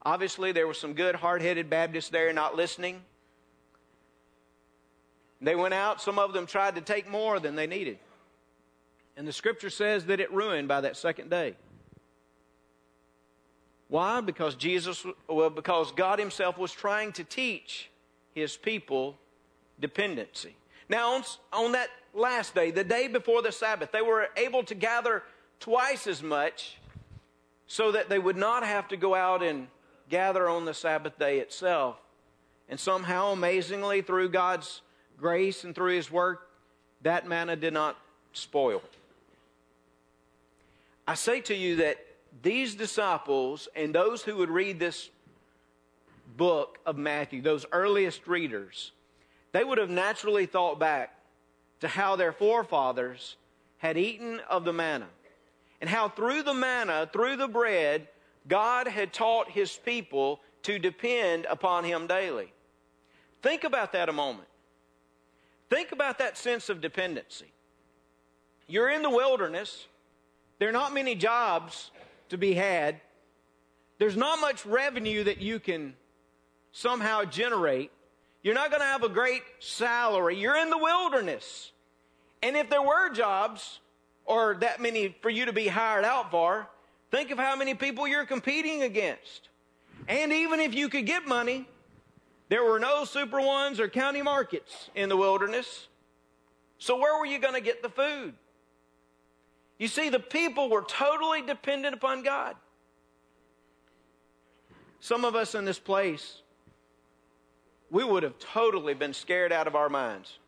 obviously 0.04 0.52
there 0.52 0.68
were 0.68 0.74
some 0.74 0.94
good, 0.94 1.16
hard 1.16 1.42
headed 1.42 1.70
Baptists 1.70 2.10
there 2.10 2.32
not 2.34 2.56
listening. 2.56 3.02
They 5.42 5.56
went 5.56 5.74
out, 5.74 6.02
some 6.02 6.18
of 6.18 6.34
them 6.34 6.46
tried 6.46 6.76
to 6.76 6.82
take 6.82 7.10
more 7.10 7.40
than 7.40 7.56
they 7.56 7.68
needed. 7.68 8.00
And 9.18 9.28
the 9.28 9.34
scripture 9.34 9.70
says 9.70 10.06
that 10.06 10.20
it 10.20 10.32
ruined 10.32 10.68
by 10.68 10.82
that 10.82 10.98
second 10.98 11.30
day. 11.30 11.56
Why? 13.88 14.22
Because 14.22 14.56
Jesus, 14.56 15.06
well, 15.28 15.50
because 15.50 15.92
God 15.92 16.20
Himself 16.20 16.58
was 16.58 16.72
trying 16.72 17.12
to 17.14 17.24
teach 17.24 17.90
His 18.34 18.58
people 18.58 19.18
dependency. 19.80 20.56
Now, 20.90 21.16
on, 21.16 21.24
on 21.54 21.72
that 21.74 21.90
last 22.14 22.56
day, 22.56 22.72
the 22.72 22.84
day 22.84 23.08
before 23.08 23.42
the 23.42 23.52
Sabbath, 23.52 23.92
they 23.92 24.02
were 24.02 24.30
able 24.38 24.64
to 24.64 24.76
gather 24.76 25.24
twice 25.60 26.08
as 26.08 26.24
much 26.24 26.78
so 27.68 27.92
that 27.92 28.10
they 28.10 28.20
would 28.20 28.38
not 28.38 28.64
have 28.64 28.88
to 28.90 28.98
go 28.98 29.16
out 29.16 29.42
and 29.42 29.68
gather 30.10 30.48
on 30.48 30.66
the 30.66 30.74
Sabbath 30.74 31.18
day 31.18 31.40
itself. 31.40 31.98
And 32.70 32.80
somehow, 32.80 33.32
amazingly, 33.32 34.02
through 34.02 34.30
God's 34.30 34.82
grace 35.18 35.64
and 35.64 35.74
through 35.74 35.96
His 35.96 36.12
work, 36.12 36.50
that 37.02 37.28
manna 37.28 37.56
did 37.56 37.74
not 37.74 37.98
spoil. 38.34 38.82
I 41.08 41.16
say 41.16 41.42
to 41.42 41.56
you 41.56 41.78
that 41.78 41.98
these 42.42 42.76
disciples 42.76 43.68
and 43.76 43.94
those 43.94 44.24
who 44.24 44.38
would 44.38 44.50
read 44.50 44.80
this 44.80 45.10
book 46.36 46.80
of 46.86 46.98
Matthew, 46.98 47.42
those 47.42 47.66
earliest 47.72 48.28
readers, 48.28 48.92
they 49.52 49.64
would 49.64 49.78
have 49.78 49.90
naturally 49.90 50.46
thought 50.46 50.80
back 50.80 51.18
to 51.82 51.88
how 51.88 52.16
their 52.16 52.32
forefathers 52.32 53.36
had 53.78 53.98
eaten 53.98 54.40
of 54.50 54.66
the 54.66 54.74
manna 54.74 55.08
and 55.80 55.90
how 55.90 56.10
through 56.10 56.44
the 56.44 56.54
manna, 56.54 57.10
through 57.12 57.36
the 57.36 57.48
bread, 57.48 58.08
God 58.48 58.88
had 58.88 59.14
taught 59.14 59.50
his 59.50 59.72
people 59.72 60.40
to 60.64 60.80
depend 60.80 61.46
upon 61.46 61.84
him 61.84 62.08
daily. 62.08 62.52
Think 63.42 63.64
about 63.64 63.92
that 63.92 64.10
a 64.10 64.14
moment. 64.14 64.48
Think 65.70 65.92
about 65.92 66.20
that 66.20 66.38
sense 66.38 66.70
of 66.70 66.82
dependency. 66.82 67.52
You're 68.68 68.90
in 68.90 69.02
the 69.02 69.10
wilderness, 69.10 69.88
there 70.60 70.70
are 70.70 70.74
not 70.74 70.94
many 70.94 71.16
jobs 71.16 71.92
to 72.30 72.38
be 72.38 72.54
had, 72.54 73.00
there's 73.98 74.18
not 74.18 74.42
much 74.42 74.66
revenue 74.66 75.24
that 75.24 75.40
you 75.40 75.60
can 75.60 75.94
somehow 76.72 77.24
generate. 77.24 77.92
You're 78.44 78.56
not 78.56 78.70
going 78.70 78.82
to 78.82 78.88
have 78.88 79.04
a 79.04 79.10
great 79.10 79.44
salary. 79.60 80.38
You're 80.38 80.58
in 80.58 80.70
the 80.70 80.78
wilderness. 80.78 81.72
And 82.44 82.56
if 82.58 82.70
there 82.70 82.82
were 82.82 83.10
jobs, 83.10 83.80
or 84.26 84.58
that 84.60 84.82
many 84.82 85.16
for 85.22 85.30
you 85.30 85.46
to 85.46 85.54
be 85.54 85.68
hired 85.68 86.04
out 86.04 86.32
for, 86.32 86.68
think 87.12 87.32
of 87.32 87.38
how 87.38 87.56
many 87.56 87.74
people 87.74 88.08
you're 88.08 88.26
competing 88.26 88.84
against. 88.84 89.50
And 90.08 90.34
even 90.34 90.60
if 90.60 90.76
you 90.76 90.90
could 90.90 91.06
get 91.06 91.28
money, 91.28 91.68
there 92.50 92.64
were 92.64 92.80
no 92.80 93.06
super 93.06 93.42
ones 93.42 93.80
or 93.80 93.88
county 93.88 94.22
markets 94.22 94.90
in 94.96 95.10
the 95.10 95.18
wilderness. 95.18 95.88
So, 96.78 96.98
where 96.98 97.18
were 97.18 97.26
you 97.26 97.40
going 97.40 97.54
to 97.54 97.62
get 97.62 97.82
the 97.82 97.90
food? 97.90 98.34
You 99.80 99.88
see, 99.88 100.10
the 100.10 100.20
people 100.20 100.70
were 100.70 100.84
totally 100.84 101.42
dependent 101.42 101.96
upon 101.96 102.24
God. 102.24 102.56
Some 105.00 105.26
of 105.26 105.36
us 105.36 105.56
in 105.56 105.66
this 105.66 105.80
place, 105.80 106.42
we 107.90 108.04
would 108.04 108.24
have 108.24 108.40
totally 108.40 108.94
been 108.94 109.14
scared 109.14 109.52
out 109.52 109.68
of 109.68 109.76
our 109.76 109.90
minds 109.90 110.40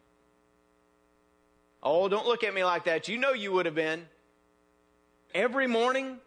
Oh, 1.84 2.10
don't 2.10 2.27
look 2.27 2.44
at 2.44 2.54
me 2.54 2.63
like 2.63 2.86
that. 2.86 3.08
You 3.08 3.18
know 3.18 3.32
you 3.32 3.51
would 3.51 3.66
have 3.66 3.75
been. 3.75 4.06
Every 5.34 5.68
morning, 5.68 6.18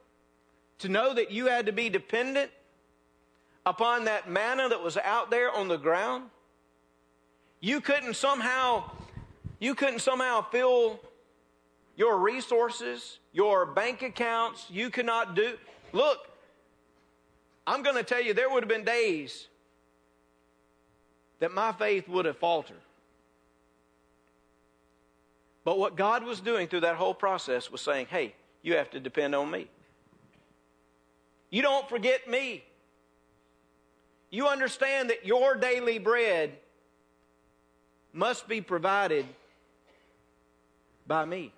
to 0.78 0.88
know 0.88 1.12
that 1.12 1.30
you 1.30 1.46
had 1.46 1.66
to 1.66 1.72
be 1.72 1.90
dependent 1.90 2.50
upon 3.70 4.04
that 4.06 4.28
manna 4.28 4.68
that 4.68 4.82
was 4.82 4.96
out 4.96 5.30
there 5.30 5.48
on 5.52 5.68
the 5.68 5.76
ground. 5.76 6.24
You 7.60 7.80
couldn't 7.80 8.14
somehow, 8.16 8.90
you 9.60 9.76
couldn't 9.76 10.00
somehow 10.00 10.44
fill 10.50 10.98
your 11.96 12.18
resources, 12.18 13.20
your 13.32 13.66
bank 13.66 14.02
accounts. 14.02 14.66
You 14.70 14.90
could 14.90 15.06
not 15.06 15.36
do. 15.36 15.56
Look, 15.92 16.18
I'm 17.64 17.84
going 17.84 17.94
to 17.94 18.02
tell 18.02 18.20
you, 18.20 18.34
there 18.34 18.50
would 18.50 18.64
have 18.64 18.68
been 18.68 18.84
days 18.84 19.46
that 21.38 21.52
my 21.52 21.70
faith 21.70 22.08
would 22.08 22.24
have 22.24 22.38
faltered. 22.38 22.76
But 25.62 25.78
what 25.78 25.94
God 25.94 26.24
was 26.24 26.40
doing 26.40 26.66
through 26.66 26.80
that 26.80 26.96
whole 26.96 27.14
process 27.14 27.70
was 27.70 27.82
saying, 27.82 28.06
hey, 28.10 28.34
you 28.62 28.74
have 28.74 28.90
to 28.90 28.98
depend 28.98 29.36
on 29.36 29.48
me. 29.48 29.68
You 31.50 31.62
don't 31.62 31.88
forget 31.88 32.28
me. 32.28 32.64
You 34.30 34.46
understand 34.46 35.10
that 35.10 35.26
your 35.26 35.56
daily 35.56 35.98
bread 35.98 36.52
must 38.12 38.48
be 38.48 38.60
provided 38.60 39.26
by 41.06 41.24
me. 41.24 41.52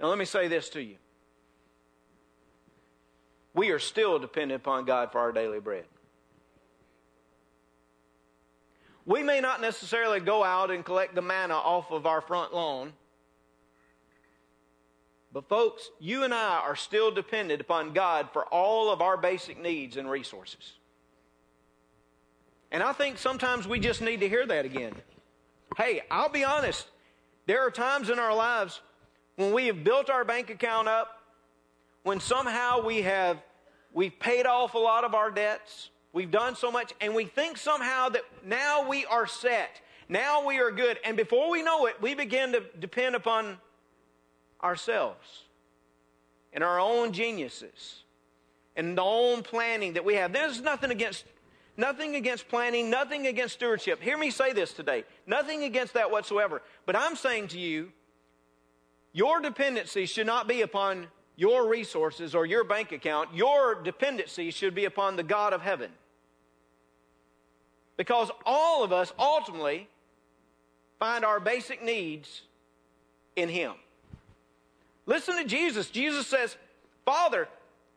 Now, 0.00 0.06
let 0.06 0.18
me 0.18 0.24
say 0.24 0.48
this 0.48 0.68
to 0.70 0.82
you. 0.82 0.96
We 3.52 3.70
are 3.70 3.78
still 3.78 4.18
dependent 4.18 4.62
upon 4.62 4.84
God 4.84 5.10
for 5.12 5.18
our 5.18 5.32
daily 5.32 5.60
bread. 5.60 5.84
We 9.04 9.22
may 9.22 9.40
not 9.40 9.60
necessarily 9.60 10.20
go 10.20 10.44
out 10.44 10.70
and 10.70 10.84
collect 10.84 11.16
the 11.16 11.22
manna 11.22 11.54
off 11.54 11.90
of 11.90 12.06
our 12.06 12.20
front 12.20 12.54
lawn. 12.54 12.92
But, 15.32 15.48
folks, 15.48 15.90
you 16.00 16.24
and 16.24 16.34
I 16.34 16.58
are 16.58 16.74
still 16.74 17.10
dependent 17.10 17.60
upon 17.60 17.92
God 17.92 18.30
for 18.32 18.44
all 18.46 18.90
of 18.90 19.00
our 19.00 19.16
basic 19.16 19.60
needs 19.60 19.96
and 19.96 20.10
resources. 20.10 20.72
And 22.72 22.82
I 22.82 22.92
think 22.92 23.18
sometimes 23.18 23.68
we 23.68 23.78
just 23.78 24.00
need 24.00 24.20
to 24.20 24.28
hear 24.28 24.46
that 24.46 24.64
again. 24.64 24.94
Hey, 25.76 26.02
I'll 26.10 26.28
be 26.28 26.44
honest. 26.44 26.88
There 27.46 27.60
are 27.60 27.70
times 27.70 28.10
in 28.10 28.18
our 28.18 28.34
lives 28.34 28.80
when 29.36 29.52
we 29.52 29.66
have 29.66 29.84
built 29.84 30.10
our 30.10 30.24
bank 30.24 30.50
account 30.50 30.88
up, 30.88 31.22
when 32.02 32.20
somehow 32.20 32.84
we 32.84 33.02
have 33.02 33.38
we've 33.92 34.18
paid 34.18 34.46
off 34.46 34.74
a 34.74 34.78
lot 34.78 35.04
of 35.04 35.14
our 35.14 35.30
debts, 35.30 35.90
We've 36.12 36.30
done 36.30 36.56
so 36.56 36.72
much, 36.72 36.92
and 37.00 37.14
we 37.14 37.24
think 37.24 37.56
somehow 37.56 38.08
that 38.10 38.22
now 38.44 38.88
we 38.88 39.04
are 39.06 39.26
set. 39.26 39.80
Now 40.08 40.44
we 40.44 40.58
are 40.58 40.72
good. 40.72 40.98
And 41.04 41.16
before 41.16 41.50
we 41.50 41.62
know 41.62 41.86
it, 41.86 42.02
we 42.02 42.14
begin 42.14 42.52
to 42.52 42.64
depend 42.80 43.14
upon 43.14 43.58
ourselves 44.62 45.44
and 46.52 46.64
our 46.64 46.80
own 46.80 47.12
geniuses 47.12 48.02
and 48.76 48.96
the 48.96 49.02
own 49.02 49.42
planning 49.42 49.94
that 49.94 50.04
we 50.04 50.14
have. 50.14 50.32
There's 50.32 50.60
nothing 50.60 50.90
against 50.90 51.24
nothing 51.76 52.14
against 52.14 52.48
planning, 52.48 52.90
nothing 52.90 53.26
against 53.26 53.54
stewardship. 53.54 54.02
Hear 54.02 54.18
me 54.18 54.30
say 54.30 54.52
this 54.52 54.72
today. 54.72 55.04
Nothing 55.26 55.64
against 55.64 55.94
that 55.94 56.10
whatsoever. 56.10 56.62
But 56.86 56.96
I'm 56.96 57.16
saying 57.16 57.48
to 57.48 57.58
you, 57.58 57.92
your 59.12 59.40
dependency 59.40 60.06
should 60.06 60.26
not 60.26 60.46
be 60.46 60.62
upon 60.62 61.06
your 61.36 61.68
resources 61.68 62.34
or 62.34 62.44
your 62.44 62.64
bank 62.64 62.92
account. 62.92 63.34
Your 63.34 63.82
dependency 63.82 64.50
should 64.50 64.74
be 64.74 64.84
upon 64.84 65.16
the 65.16 65.22
God 65.22 65.52
of 65.52 65.62
heaven. 65.62 65.90
Because 67.96 68.30
all 68.44 68.84
of 68.84 68.92
us 68.92 69.12
ultimately 69.18 69.88
find 70.98 71.24
our 71.24 71.40
basic 71.40 71.82
needs 71.82 72.42
in 73.36 73.48
Him. 73.48 73.72
Listen 75.06 75.36
to 75.36 75.44
Jesus. 75.44 75.90
Jesus 75.90 76.26
says, 76.26 76.56
Father, 77.04 77.48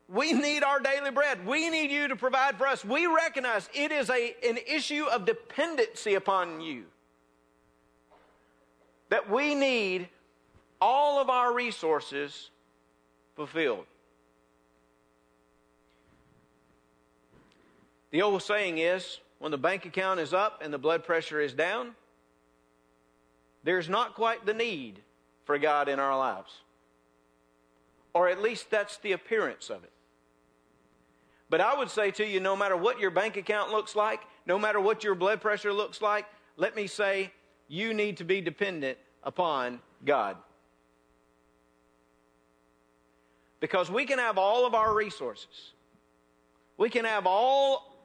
we 0.09 0.33
need 0.33 0.63
our 0.63 0.79
daily 0.79 1.11
bread. 1.11 1.45
We 1.45 1.69
need 1.69 1.91
you 1.91 2.07
to 2.07 2.15
provide 2.15 2.57
for 2.57 2.67
us. 2.67 2.83
We 2.83 3.07
recognize 3.07 3.69
it 3.73 3.91
is 3.91 4.09
a, 4.09 4.35
an 4.47 4.57
issue 4.67 5.05
of 5.05 5.25
dependency 5.25 6.15
upon 6.15 6.61
you. 6.61 6.85
That 9.09 9.29
we 9.29 9.55
need 9.55 10.09
all 10.81 11.21
of 11.21 11.29
our 11.29 11.53
resources 11.53 12.49
fulfilled. 13.35 13.85
The 18.11 18.21
old 18.21 18.43
saying 18.43 18.77
is 18.77 19.19
when 19.39 19.51
the 19.51 19.57
bank 19.57 19.85
account 19.85 20.19
is 20.19 20.33
up 20.33 20.61
and 20.63 20.73
the 20.73 20.77
blood 20.77 21.03
pressure 21.03 21.41
is 21.41 21.53
down, 21.53 21.95
there's 23.63 23.89
not 23.89 24.13
quite 24.13 24.45
the 24.45 24.53
need 24.53 24.99
for 25.45 25.57
God 25.57 25.89
in 25.89 25.99
our 25.99 26.17
lives. 26.17 26.51
Or 28.13 28.29
at 28.29 28.41
least 28.41 28.69
that's 28.69 28.97
the 28.97 29.11
appearance 29.13 29.69
of 29.69 29.83
it. 29.83 29.91
But 31.49 31.61
I 31.61 31.77
would 31.77 31.89
say 31.89 32.11
to 32.11 32.25
you 32.25 32.39
no 32.39 32.55
matter 32.55 32.75
what 32.75 32.99
your 32.99 33.11
bank 33.11 33.37
account 33.37 33.71
looks 33.71 33.95
like, 33.95 34.21
no 34.45 34.57
matter 34.57 34.79
what 34.79 35.03
your 35.03 35.15
blood 35.15 35.41
pressure 35.41 35.73
looks 35.73 36.01
like, 36.01 36.25
let 36.57 36.75
me 36.75 36.87
say 36.87 37.31
you 37.67 37.93
need 37.93 38.17
to 38.17 38.23
be 38.23 38.41
dependent 38.41 38.97
upon 39.23 39.79
God. 40.05 40.37
Because 43.59 43.89
we 43.89 44.05
can 44.05 44.19
have 44.19 44.37
all 44.37 44.65
of 44.65 44.75
our 44.75 44.93
resources. 44.93 45.73
We 46.77 46.89
can 46.89 47.05
have 47.05 47.25
all 47.25 47.97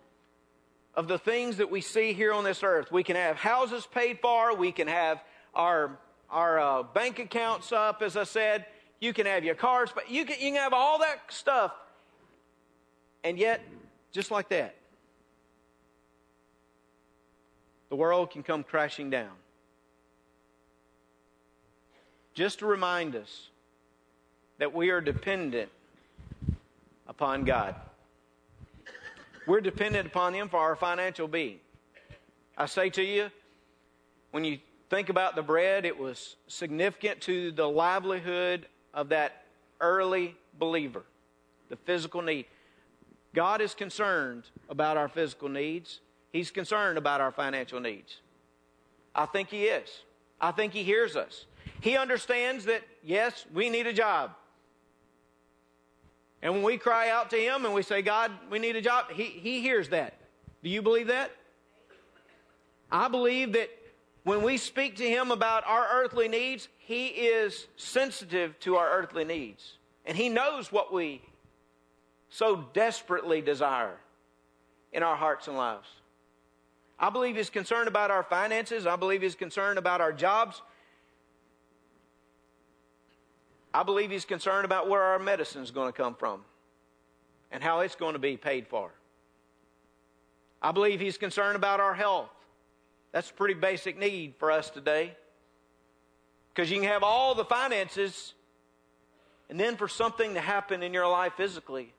of 0.94 1.08
the 1.08 1.18
things 1.18 1.56
that 1.56 1.70
we 1.70 1.80
see 1.80 2.12
here 2.12 2.32
on 2.32 2.44
this 2.44 2.62
earth. 2.62 2.92
We 2.92 3.02
can 3.02 3.16
have 3.16 3.36
houses 3.36 3.86
paid 3.86 4.20
for. 4.20 4.54
We 4.54 4.72
can 4.72 4.88
have 4.88 5.22
our, 5.54 5.98
our 6.30 6.60
uh, 6.60 6.82
bank 6.82 7.18
accounts 7.18 7.72
up, 7.72 8.02
as 8.02 8.16
I 8.16 8.24
said. 8.24 8.66
You 9.00 9.12
can 9.12 9.26
have 9.26 9.44
your 9.44 9.54
cars, 9.54 9.90
but 9.94 10.10
you 10.10 10.24
can, 10.24 10.36
you 10.40 10.52
can 10.52 10.56
have 10.56 10.72
all 10.72 10.98
that 10.98 11.20
stuff. 11.28 11.72
And 13.22 13.38
yet, 13.38 13.60
just 14.12 14.30
like 14.30 14.48
that, 14.48 14.74
the 17.88 17.96
world 17.96 18.30
can 18.30 18.42
come 18.42 18.64
crashing 18.64 19.10
down. 19.10 19.30
Just 22.34 22.60
to 22.60 22.66
remind 22.66 23.16
us 23.16 23.48
that 24.58 24.74
we 24.74 24.90
are 24.90 25.00
dependent 25.00 25.70
upon 27.06 27.44
God. 27.44 27.74
We're 29.46 29.60
dependent 29.60 30.06
upon 30.06 30.34
Him 30.34 30.48
for 30.48 30.58
our 30.58 30.76
financial 30.76 31.26
being. 31.26 31.58
I 32.56 32.66
say 32.66 32.90
to 32.90 33.02
you, 33.02 33.30
when 34.30 34.44
you 34.44 34.58
think 34.90 35.08
about 35.08 35.36
the 35.36 35.42
bread, 35.42 35.84
it 35.84 35.98
was 35.98 36.36
significant 36.48 37.20
to 37.22 37.52
the 37.52 37.68
livelihood 37.68 38.66
of 38.98 39.10
that 39.10 39.44
early 39.80 40.34
believer, 40.58 41.04
the 41.68 41.76
physical 41.76 42.20
need. 42.20 42.46
God 43.32 43.60
is 43.60 43.72
concerned 43.72 44.42
about 44.68 44.96
our 44.96 45.08
physical 45.08 45.48
needs, 45.48 46.00
He's 46.32 46.50
concerned 46.50 46.98
about 46.98 47.20
our 47.20 47.30
financial 47.30 47.78
needs. 47.78 48.20
I 49.14 49.26
think 49.26 49.50
He 49.50 49.66
is. 49.66 49.88
I 50.40 50.50
think 50.50 50.72
He 50.72 50.82
hears 50.82 51.14
us. 51.14 51.46
He 51.80 51.96
understands 51.96 52.64
that, 52.64 52.82
yes, 53.04 53.46
we 53.54 53.70
need 53.70 53.86
a 53.86 53.92
job. 53.92 54.32
And 56.42 56.54
when 56.54 56.64
we 56.64 56.76
cry 56.76 57.10
out 57.10 57.30
to 57.30 57.36
Him 57.36 57.64
and 57.64 57.72
we 57.72 57.82
say, 57.82 58.02
God, 58.02 58.32
we 58.50 58.58
need 58.58 58.74
a 58.74 58.82
job, 58.82 59.12
He, 59.12 59.24
he 59.24 59.60
hears 59.60 59.90
that. 59.90 60.14
Do 60.64 60.70
you 60.70 60.82
believe 60.82 61.06
that? 61.06 61.30
I 62.90 63.06
believe 63.06 63.52
that 63.52 63.70
when 64.24 64.42
we 64.42 64.56
speak 64.56 64.96
to 64.96 65.08
Him 65.08 65.30
about 65.30 65.62
our 65.68 65.86
earthly 66.02 66.26
needs, 66.26 66.68
He 66.88 67.08
is 67.08 67.66
sensitive 67.76 68.58
to 68.60 68.76
our 68.76 68.90
earthly 68.90 69.22
needs. 69.22 69.74
And 70.06 70.16
He 70.16 70.30
knows 70.30 70.72
what 70.72 70.90
we 70.90 71.20
so 72.30 72.64
desperately 72.72 73.42
desire 73.42 73.98
in 74.90 75.02
our 75.02 75.14
hearts 75.14 75.48
and 75.48 75.56
lives. 75.58 75.86
I 76.98 77.10
believe 77.10 77.36
He's 77.36 77.50
concerned 77.50 77.88
about 77.88 78.10
our 78.10 78.22
finances. 78.22 78.86
I 78.86 78.96
believe 78.96 79.20
He's 79.20 79.34
concerned 79.34 79.78
about 79.78 80.00
our 80.00 80.14
jobs. 80.14 80.62
I 83.74 83.82
believe 83.82 84.10
he's 84.10 84.24
concerned 84.24 84.64
about 84.64 84.88
where 84.88 85.02
our 85.02 85.18
medicine 85.18 85.62
is 85.62 85.70
going 85.70 85.92
to 85.92 85.96
come 85.96 86.14
from 86.14 86.40
and 87.52 87.62
how 87.62 87.80
it's 87.80 87.94
going 87.96 88.14
to 88.14 88.18
be 88.18 88.38
paid 88.38 88.66
for. 88.66 88.90
I 90.62 90.72
believe 90.72 91.00
he's 91.00 91.18
concerned 91.18 91.54
about 91.54 91.78
our 91.78 91.92
health. 91.92 92.30
That's 93.12 93.30
a 93.30 93.34
pretty 93.34 93.54
basic 93.54 93.98
need 93.98 94.36
for 94.38 94.50
us 94.50 94.70
today. 94.70 95.14
Because 96.58 96.72
you 96.72 96.80
can 96.80 96.88
have 96.88 97.04
all 97.04 97.36
the 97.36 97.44
finances, 97.44 98.34
and 99.48 99.60
then 99.60 99.76
for 99.76 99.86
something 99.86 100.34
to 100.34 100.40
happen 100.40 100.82
in 100.82 100.92
your 100.92 101.06
life 101.06 101.34
physically, 101.36 101.94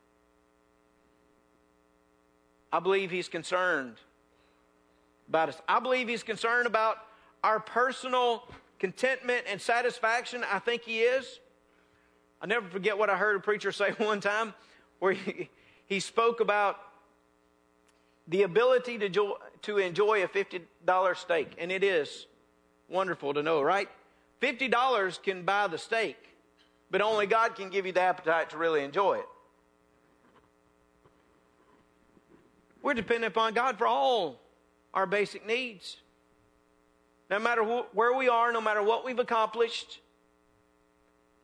I 2.70 2.82
believe 2.82 3.10
he's 3.10 3.30
concerned 3.30 3.96
about 5.30 5.48
us. 5.48 5.62
I 5.66 5.80
believe 5.80 6.10
he's 6.10 6.24
concerned 6.24 6.68
about 6.68 6.98
our 7.42 7.62
personal 7.62 8.44
contentment 8.80 9.46
and 9.48 9.62
satisfaction. 9.62 10.44
I 10.52 10.60
think 10.60 10.82
he 10.82 11.04
is. 11.04 11.40
I 12.42 12.46
never 12.46 12.68
forget 12.68 12.98
what 12.98 13.10
I 13.10 13.16
heard 13.16 13.38
a 13.38 13.40
preacher 13.40 13.72
say 13.72 13.92
one 13.92 14.20
time 14.20 14.54
where 15.00 15.14
he, 15.14 15.50
he 15.86 16.02
spoke 16.02 16.42
about 16.42 16.76
the 18.28 18.44
ability 18.44 18.98
to, 18.98 19.08
jo- 19.08 19.38
to 19.62 19.78
enjoy 19.78 20.22
a 20.22 20.28
$50 20.28 21.16
steak. 21.16 21.54
And 21.58 21.72
it 21.72 21.82
is 21.82 22.28
wonderful 22.90 23.34
to 23.36 23.42
know, 23.42 23.62
right? 23.62 23.88
$50 24.42 25.24
can 25.24 25.44
buy 25.44 25.68
the 25.68 25.78
steak, 25.78 26.18
but 26.90 27.02
only 27.02 27.26
God 27.26 27.56
can 27.56 27.70
give 27.70 27.86
you 27.86 27.92
the 27.92 28.02
appetite 28.02 28.50
to 28.52 28.58
really 28.58 28.84
enjoy 28.84 29.16
it. 29.16 29.26
We're 32.82 32.94
dependent 32.94 33.34
upon 33.34 33.54
God 33.54 33.78
for 33.78 33.88
all 33.88 34.40
our 34.94 35.06
basic 35.06 35.46
needs. 35.46 35.98
No 37.30 37.40
matter 37.40 37.64
wh- 37.64 37.96
where 37.96 38.14
we 38.14 38.30
are, 38.30 38.52
no 38.52 38.62
matter 38.62 38.82
what 38.82 39.06
we've 39.06 39.20
accomplished, 39.20 40.00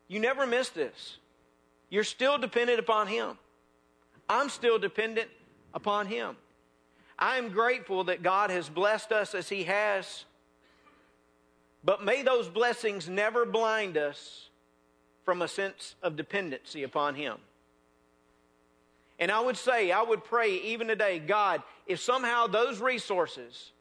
you 0.08 0.18
never 0.18 0.46
miss 0.46 0.70
this. 0.70 1.18
You're 1.90 2.04
still 2.04 2.38
dependent 2.38 2.78
upon 2.78 3.06
Him. 3.06 3.38
I'm 4.28 4.48
still 4.48 4.78
dependent 4.78 5.28
upon 5.74 6.06
Him. 6.06 6.36
I 7.18 7.36
am 7.36 7.50
grateful 7.50 8.04
that 8.04 8.22
God 8.22 8.50
has 8.50 8.68
blessed 8.68 9.12
us 9.12 9.34
as 9.34 9.48
He 9.48 9.64
has, 9.64 10.24
but 11.84 12.04
may 12.04 12.22
those 12.22 12.48
blessings 12.48 13.08
never 13.08 13.46
blind 13.46 13.96
us 13.96 14.48
from 15.24 15.42
a 15.42 15.48
sense 15.48 15.94
of 16.02 16.16
dependency 16.16 16.82
upon 16.82 17.14
Him. 17.14 17.36
And 19.18 19.30
I 19.30 19.40
would 19.40 19.56
say, 19.56 19.90
I 19.90 20.02
would 20.02 20.24
pray 20.24 20.56
even 20.56 20.88
today, 20.88 21.18
God, 21.18 21.62
if 21.86 22.00
somehow 22.00 22.46
those 22.46 22.80
resources 22.80 23.72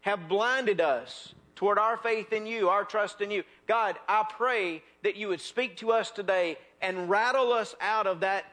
have 0.00 0.28
blinded 0.28 0.80
us 0.80 1.34
toward 1.56 1.78
our 1.78 1.96
faith 1.96 2.32
in 2.32 2.46
you, 2.46 2.68
our 2.68 2.84
trust 2.84 3.20
in 3.20 3.30
you. 3.30 3.42
God, 3.66 3.96
I 4.08 4.24
pray 4.28 4.82
that 5.02 5.16
you 5.16 5.28
would 5.28 5.40
speak 5.40 5.76
to 5.78 5.92
us 5.92 6.10
today 6.10 6.58
and 6.80 7.08
rattle 7.08 7.52
us 7.52 7.74
out 7.80 8.06
of 8.06 8.20
that 8.20 8.44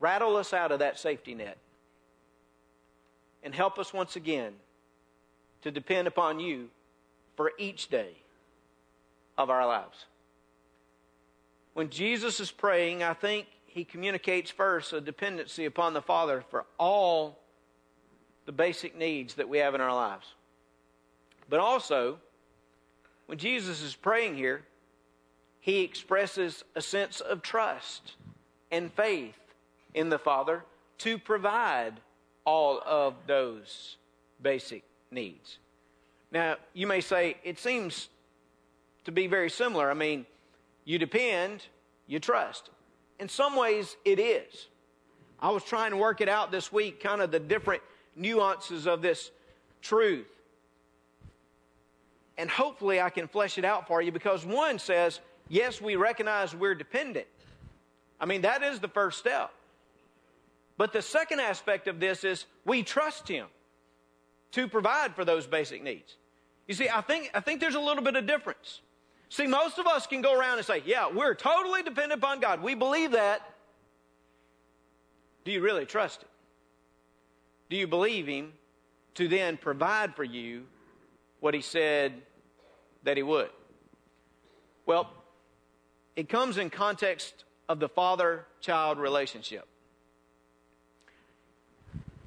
rattle 0.00 0.36
us 0.36 0.54
out 0.54 0.72
of 0.72 0.78
that 0.78 0.98
safety 0.98 1.34
net. 1.34 1.58
And 3.42 3.54
help 3.54 3.78
us 3.78 3.92
once 3.92 4.16
again 4.16 4.54
to 5.60 5.70
depend 5.70 6.08
upon 6.08 6.40
you 6.40 6.68
for 7.40 7.52
each 7.56 7.88
day 7.88 8.10
of 9.38 9.48
our 9.48 9.66
lives. 9.66 10.04
When 11.72 11.88
Jesus 11.88 12.38
is 12.38 12.50
praying, 12.50 13.02
I 13.02 13.14
think 13.14 13.46
he 13.64 13.82
communicates 13.82 14.50
first 14.50 14.92
a 14.92 15.00
dependency 15.00 15.64
upon 15.64 15.94
the 15.94 16.02
Father 16.02 16.44
for 16.50 16.66
all 16.78 17.38
the 18.44 18.52
basic 18.52 18.94
needs 18.94 19.36
that 19.36 19.48
we 19.48 19.56
have 19.56 19.74
in 19.74 19.80
our 19.80 19.94
lives. 19.94 20.26
But 21.48 21.60
also, 21.60 22.18
when 23.24 23.38
Jesus 23.38 23.80
is 23.80 23.94
praying 23.94 24.34
here, 24.34 24.60
he 25.60 25.80
expresses 25.80 26.62
a 26.76 26.82
sense 26.82 27.22
of 27.22 27.40
trust 27.40 28.16
and 28.70 28.92
faith 28.92 29.40
in 29.94 30.10
the 30.10 30.18
Father 30.18 30.62
to 30.98 31.16
provide 31.16 32.00
all 32.44 32.82
of 32.84 33.14
those 33.26 33.96
basic 34.42 34.84
needs. 35.10 35.56
Now, 36.32 36.56
you 36.74 36.86
may 36.86 37.00
say, 37.00 37.36
it 37.42 37.58
seems 37.58 38.08
to 39.04 39.12
be 39.12 39.26
very 39.26 39.50
similar. 39.50 39.90
I 39.90 39.94
mean, 39.94 40.26
you 40.84 40.98
depend, 40.98 41.64
you 42.06 42.20
trust. 42.20 42.70
In 43.18 43.28
some 43.28 43.56
ways, 43.56 43.96
it 44.04 44.18
is. 44.18 44.68
I 45.40 45.50
was 45.50 45.64
trying 45.64 45.90
to 45.90 45.96
work 45.96 46.20
it 46.20 46.28
out 46.28 46.50
this 46.50 46.72
week, 46.72 47.02
kind 47.02 47.20
of 47.20 47.30
the 47.30 47.40
different 47.40 47.82
nuances 48.14 48.86
of 48.86 49.02
this 49.02 49.30
truth. 49.82 50.26
And 52.38 52.48
hopefully, 52.48 53.00
I 53.00 53.10
can 53.10 53.28
flesh 53.28 53.58
it 53.58 53.64
out 53.64 53.86
for 53.86 54.00
you 54.00 54.12
because 54.12 54.46
one 54.46 54.78
says, 54.78 55.20
yes, 55.48 55.80
we 55.80 55.96
recognize 55.96 56.54
we're 56.54 56.74
dependent. 56.74 57.26
I 58.20 58.26
mean, 58.26 58.42
that 58.42 58.62
is 58.62 58.80
the 58.80 58.88
first 58.88 59.18
step. 59.18 59.50
But 60.76 60.92
the 60.92 61.02
second 61.02 61.40
aspect 61.40 61.88
of 61.88 62.00
this 62.00 62.24
is 62.24 62.46
we 62.64 62.82
trust 62.82 63.28
Him 63.28 63.46
to 64.52 64.68
provide 64.68 65.14
for 65.14 65.24
those 65.24 65.46
basic 65.46 65.82
needs. 65.82 66.16
You 66.66 66.74
see, 66.74 66.88
I 66.88 67.00
think, 67.00 67.30
I 67.34 67.40
think 67.40 67.60
there's 67.60 67.74
a 67.74 67.80
little 67.80 68.02
bit 68.02 68.16
of 68.16 68.26
difference. 68.26 68.80
See, 69.28 69.46
most 69.46 69.78
of 69.78 69.86
us 69.86 70.06
can 70.06 70.22
go 70.22 70.38
around 70.38 70.58
and 70.58 70.66
say, 70.66 70.82
yeah, 70.84 71.08
we're 71.12 71.34
totally 71.34 71.82
dependent 71.82 72.20
upon 72.22 72.40
God. 72.40 72.62
We 72.62 72.74
believe 72.74 73.12
that. 73.12 73.42
Do 75.44 75.52
you 75.52 75.60
really 75.60 75.86
trust 75.86 76.22
Him? 76.22 76.28
Do 77.70 77.76
you 77.76 77.86
believe 77.86 78.26
Him 78.26 78.52
to 79.14 79.28
then 79.28 79.56
provide 79.56 80.16
for 80.16 80.24
you 80.24 80.66
what 81.38 81.54
He 81.54 81.60
said 81.60 82.14
that 83.04 83.16
He 83.16 83.22
would? 83.22 83.50
Well, 84.84 85.08
it 86.16 86.28
comes 86.28 86.58
in 86.58 86.70
context 86.70 87.44
of 87.68 87.78
the 87.78 87.88
father 87.88 88.46
child 88.60 88.98
relationship. 88.98 89.66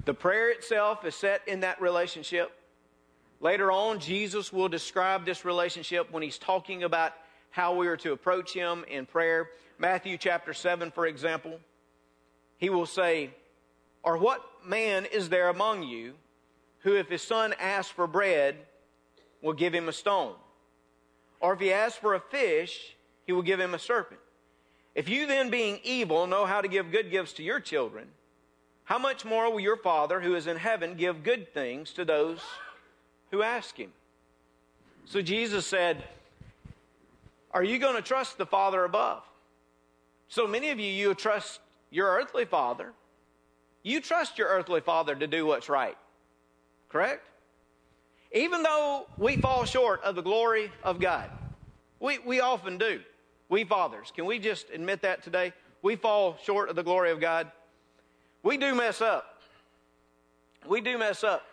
The 0.04 0.14
prayer 0.14 0.50
itself 0.50 1.04
is 1.06 1.14
set 1.14 1.40
in 1.46 1.60
that 1.60 1.80
relationship. 1.80 2.52
Later 3.40 3.72
on, 3.72 4.00
Jesus 4.00 4.52
will 4.52 4.68
describe 4.68 5.24
this 5.24 5.44
relationship 5.46 6.12
when 6.12 6.22
he's 6.22 6.38
talking 6.38 6.82
about 6.82 7.12
how 7.50 7.74
we 7.74 7.86
are 7.88 7.96
to 7.98 8.12
approach 8.12 8.52
him 8.52 8.84
in 8.88 9.06
prayer. 9.06 9.48
Matthew 9.78 10.18
chapter 10.18 10.52
7, 10.52 10.90
for 10.90 11.06
example, 11.06 11.58
he 12.58 12.68
will 12.68 12.86
say, 12.86 13.30
Or 14.02 14.18
what 14.18 14.44
man 14.66 15.06
is 15.06 15.30
there 15.30 15.48
among 15.48 15.84
you 15.84 16.14
who, 16.80 16.96
if 16.96 17.08
his 17.08 17.22
son 17.22 17.54
asks 17.58 17.90
for 17.90 18.06
bread, 18.06 18.56
will 19.40 19.54
give 19.54 19.72
him 19.72 19.88
a 19.88 19.92
stone? 19.92 20.34
Or 21.40 21.54
if 21.54 21.60
he 21.60 21.72
asks 21.72 21.98
for 21.98 22.14
a 22.14 22.20
fish, 22.20 22.94
he 23.26 23.32
will 23.32 23.42
give 23.42 23.58
him 23.58 23.72
a 23.72 23.78
serpent? 23.78 24.20
If 24.94 25.08
you 25.08 25.26
then, 25.26 25.48
being 25.48 25.80
evil, 25.82 26.26
know 26.26 26.44
how 26.44 26.60
to 26.60 26.68
give 26.68 26.92
good 26.92 27.10
gifts 27.10 27.32
to 27.34 27.42
your 27.42 27.58
children, 27.58 28.08
how 28.84 28.98
much 28.98 29.24
more 29.24 29.50
will 29.50 29.60
your 29.60 29.76
Father 29.76 30.20
who 30.20 30.34
is 30.34 30.46
in 30.46 30.56
heaven 30.56 30.94
give 30.94 31.22
good 31.24 31.52
things 31.52 31.92
to 31.94 32.04
those 32.04 32.38
who 33.30 33.42
ask 33.42 33.76
him? 33.76 33.92
So 35.06 35.22
Jesus 35.22 35.66
said, 35.66 36.04
Are 37.50 37.64
you 37.64 37.78
going 37.78 37.96
to 37.96 38.02
trust 38.02 38.38
the 38.38 38.46
Father 38.46 38.84
above? 38.84 39.22
So 40.28 40.46
many 40.46 40.70
of 40.70 40.78
you, 40.78 40.86
you 40.86 41.14
trust 41.14 41.60
your 41.90 42.08
earthly 42.08 42.44
father. 42.44 42.92
You 43.82 44.00
trust 44.00 44.38
your 44.38 44.48
earthly 44.48 44.80
father 44.80 45.14
to 45.14 45.26
do 45.26 45.46
what's 45.46 45.68
right. 45.68 45.96
Correct? 46.88 47.26
Even 48.32 48.62
though 48.62 49.06
we 49.16 49.36
fall 49.36 49.64
short 49.64 50.02
of 50.02 50.16
the 50.16 50.22
glory 50.22 50.72
of 50.82 50.98
God, 50.98 51.30
we, 52.00 52.18
we 52.18 52.40
often 52.40 52.78
do. 52.78 53.00
We 53.48 53.64
fathers, 53.64 54.12
can 54.14 54.24
we 54.24 54.38
just 54.38 54.70
admit 54.70 55.02
that 55.02 55.22
today? 55.22 55.52
We 55.82 55.96
fall 55.96 56.36
short 56.42 56.70
of 56.70 56.76
the 56.76 56.82
glory 56.82 57.10
of 57.10 57.20
God. 57.20 57.52
We 58.44 58.58
do 58.58 58.74
mess 58.74 59.00
up. 59.00 59.40
We 60.68 60.82
do 60.82 60.98
mess 60.98 61.24
up. 61.24 61.44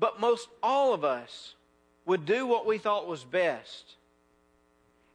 But 0.00 0.20
most 0.20 0.48
all 0.62 0.92
of 0.92 1.04
us 1.04 1.54
would 2.04 2.26
do 2.26 2.46
what 2.46 2.66
we 2.66 2.78
thought 2.78 3.06
was 3.06 3.22
best. 3.22 3.94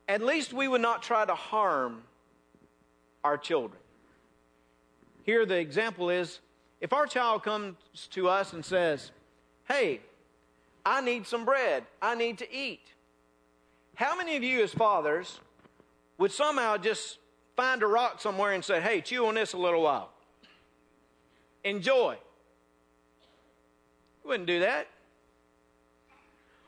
At 0.08 0.22
least 0.22 0.54
we 0.54 0.68
would 0.68 0.82
not 0.82 1.04
try 1.04 1.26
to 1.26 1.36
harm 1.36 2.04
our 3.24 3.38
children. 3.38 3.80
Here, 5.24 5.46
the 5.46 5.58
example 5.58 6.10
is 6.10 6.40
if 6.80 6.94
our 6.94 7.08
child 7.08 7.44
comes 7.44 7.76
to 8.12 8.30
us 8.30 8.54
and 8.54 8.64
says, 8.64 9.12
Hey, 9.68 10.00
I 10.86 11.02
need 11.02 11.28
some 11.28 11.46
bread, 11.46 11.84
I 12.02 12.16
need 12.16 12.38
to 12.40 12.54
eat. 12.54 12.82
How 13.96 14.16
many 14.18 14.36
of 14.36 14.44
you, 14.44 14.64
as 14.64 14.74
fathers, 14.74 15.40
would 16.18 16.32
somehow 16.32 16.78
just 16.78 17.20
find 17.56 17.84
a 17.84 17.88
rock 17.88 18.22
somewhere 18.22 18.54
and 18.54 18.64
say, 18.64 18.82
hey, 18.82 19.02
chew 19.02 19.26
on 19.28 19.36
this 19.36 19.54
a 19.54 19.58
little 19.58 19.82
while. 19.82 20.10
Enjoy. 21.64 22.18
You 24.24 24.30
wouldn't 24.30 24.48
do 24.48 24.60
that. 24.62 24.88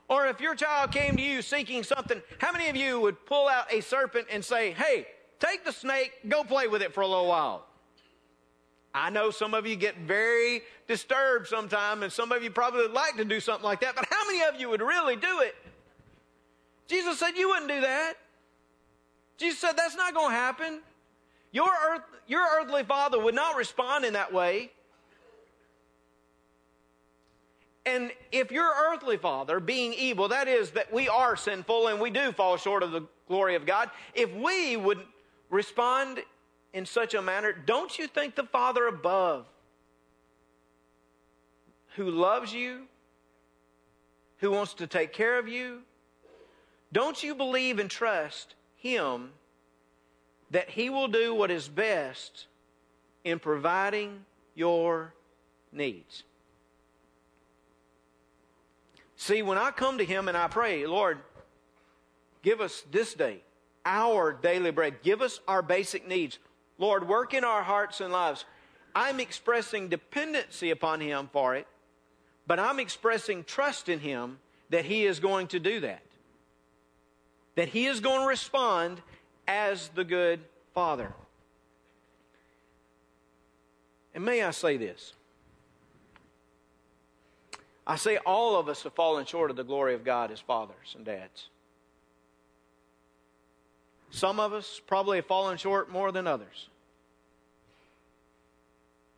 Or 0.08 0.28
if 0.28 0.40
your 0.40 0.54
child 0.56 0.92
came 0.92 1.16
to 1.16 1.22
you 1.22 1.42
seeking 1.42 1.84
something, 1.84 2.22
how 2.40 2.52
many 2.52 2.70
of 2.70 2.76
you 2.76 3.00
would 3.00 3.26
pull 3.26 3.48
out 3.48 3.74
a 3.74 3.82
serpent 3.82 4.28
and 4.32 4.46
say, 4.46 4.72
hey, 4.72 5.08
take 5.40 5.66
the 5.66 5.72
snake, 5.72 6.12
go 6.28 6.44
play 6.44 6.68
with 6.68 6.82
it 6.82 6.94
for 6.94 7.02
a 7.02 7.08
little 7.08 7.28
while? 7.28 7.66
I 8.94 9.10
know 9.10 9.32
some 9.32 9.54
of 9.54 9.66
you 9.66 9.76
get 9.76 9.98
very 9.98 10.62
disturbed 10.88 11.48
sometimes, 11.48 12.04
and 12.04 12.14
some 12.14 12.32
of 12.32 12.44
you 12.44 12.52
probably 12.52 12.84
would 12.84 12.94
like 12.94 13.18
to 13.18 13.26
do 13.26 13.40
something 13.40 13.66
like 13.66 13.82
that, 13.82 13.96
but 13.96 14.06
how 14.10 14.26
many 14.28 14.44
of 14.44 14.60
you 14.60 14.70
would 14.70 14.82
really 14.82 15.16
do 15.16 15.42
it? 15.42 15.56
Jesus 16.88 17.20
said 17.20 17.32
you 17.36 17.50
wouldn't 17.50 17.70
do 17.70 17.82
that. 17.82 18.14
Jesus 19.38 19.60
said, 19.60 19.74
That's 19.78 19.96
not 19.96 20.14
going 20.14 20.32
to 20.32 20.36
happen. 20.36 20.80
Your, 21.52 21.70
earth, 21.90 22.02
your 22.28 22.46
earthly 22.60 22.84
father 22.84 23.20
would 23.20 23.36
not 23.36 23.56
respond 23.56 24.06
in 24.06 24.14
that 24.14 24.34
way. 24.34 24.72
And 27.86 28.12
if 28.32 28.52
your 28.52 28.70
earthly 28.90 29.18
father, 29.18 29.60
being 29.60 29.94
evil, 29.94 30.28
that 30.30 30.48
is, 30.48 30.72
that 30.72 30.92
we 30.92 31.08
are 31.08 31.36
sinful 31.36 31.88
and 31.88 32.02
we 32.02 32.10
do 32.10 32.32
fall 32.32 32.58
short 32.58 32.82
of 32.82 32.92
the 32.92 33.04
glory 33.28 33.56
of 33.56 33.66
God, 33.66 33.92
if 34.14 34.34
we 34.34 34.76
would 34.76 35.00
respond 35.50 36.20
in 36.74 36.86
such 36.86 37.14
a 37.14 37.22
manner, 37.22 37.54
don't 37.54 37.98
you 37.98 38.08
think 38.08 38.36
the 38.36 38.44
Father 38.44 38.88
above, 38.88 39.46
who 41.96 42.10
loves 42.10 42.52
you, 42.52 42.82
who 44.40 44.52
wants 44.52 44.74
to 44.74 44.88
take 44.88 45.14
care 45.14 45.38
of 45.40 45.48
you, 45.48 45.82
don't 46.92 47.24
you 47.24 47.36
believe 47.36 47.80
and 47.80 47.90
trust 47.90 48.55
him 48.86 49.32
that 50.52 50.70
He 50.70 50.92
will 50.92 51.08
do 51.08 51.34
what 51.34 51.50
is 51.50 51.68
best 51.68 52.46
in 53.24 53.40
providing 53.40 54.24
your 54.54 55.12
needs. 55.72 56.24
See, 59.18 59.42
when 59.42 59.58
I 59.58 59.72
come 59.72 59.98
to 59.98 60.06
Him 60.06 60.28
and 60.28 60.38
I 60.38 60.48
pray, 60.48 60.86
Lord, 60.86 61.18
give 62.44 62.62
us 62.62 62.84
this 62.92 63.16
day 63.16 63.42
our 63.88 64.32
daily 64.34 64.70
bread, 64.70 65.02
give 65.02 65.22
us 65.22 65.40
our 65.48 65.64
basic 65.64 66.08
needs. 66.08 66.38
Lord, 66.78 67.08
work 67.08 67.34
in 67.34 67.44
our 67.44 67.64
hearts 67.64 68.02
and 68.02 68.14
lives. 68.14 68.46
I'm 68.94 69.20
expressing 69.20 69.88
dependency 69.88 70.70
upon 70.70 71.02
Him 71.02 71.30
for 71.34 71.56
it, 71.56 71.66
but 72.46 72.60
I'm 72.60 72.80
expressing 72.80 73.44
trust 73.46 73.90
in 73.90 74.00
Him 74.00 74.38
that 74.70 74.86
He 74.86 75.06
is 75.06 75.20
going 75.20 75.48
to 75.48 75.60
do 75.60 75.80
that 75.80 76.02
that 77.56 77.70
he 77.70 77.86
is 77.86 78.00
going 78.00 78.22
to 78.22 78.28
respond 78.28 79.02
as 79.48 79.90
the 79.90 80.04
good 80.04 80.42
father. 80.74 81.14
And 84.14 84.24
may 84.24 84.44
I 84.44 84.52
say 84.52 84.78
this? 84.78 85.14
I 87.88 87.98
say 87.98 88.18
all 88.18 88.58
of 88.58 88.68
us 88.68 88.84
have 88.84 88.94
fallen 88.94 89.26
short 89.26 89.52
of 89.52 89.58
the 89.58 89.64
glory 89.64 89.94
of 89.94 90.04
God 90.04 90.32
as 90.32 90.40
fathers 90.40 90.96
and 90.96 91.06
dads. 91.06 91.50
Some 94.10 94.40
of 94.40 94.54
us 94.54 94.82
probably 94.88 95.18
have 95.18 95.26
fallen 95.26 95.58
short 95.58 95.92
more 95.92 96.12
than 96.12 96.26
others. 96.26 96.70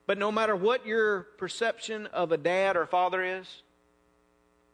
But 0.08 0.18
no 0.18 0.32
matter 0.32 0.56
what 0.56 0.86
your 0.86 1.24
perception 1.38 2.08
of 2.08 2.32
a 2.32 2.38
dad 2.38 2.76
or 2.76 2.86
father 2.86 3.24
is, 3.24 3.62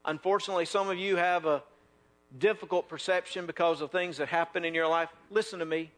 unfortunately, 0.05 0.65
some 0.65 0.89
of 0.89 0.97
you 0.97 1.17
have 1.17 1.45
a 1.45 1.63
difficult 2.37 2.89
perception 2.89 3.45
because 3.45 3.81
of 3.81 3.91
things 3.91 4.17
that 4.17 4.27
happen 4.27 4.65
in 4.65 4.73
your 4.73 4.87
life, 4.87 5.09
listen 5.29 5.59
to 5.59 5.65
me. 5.65 5.91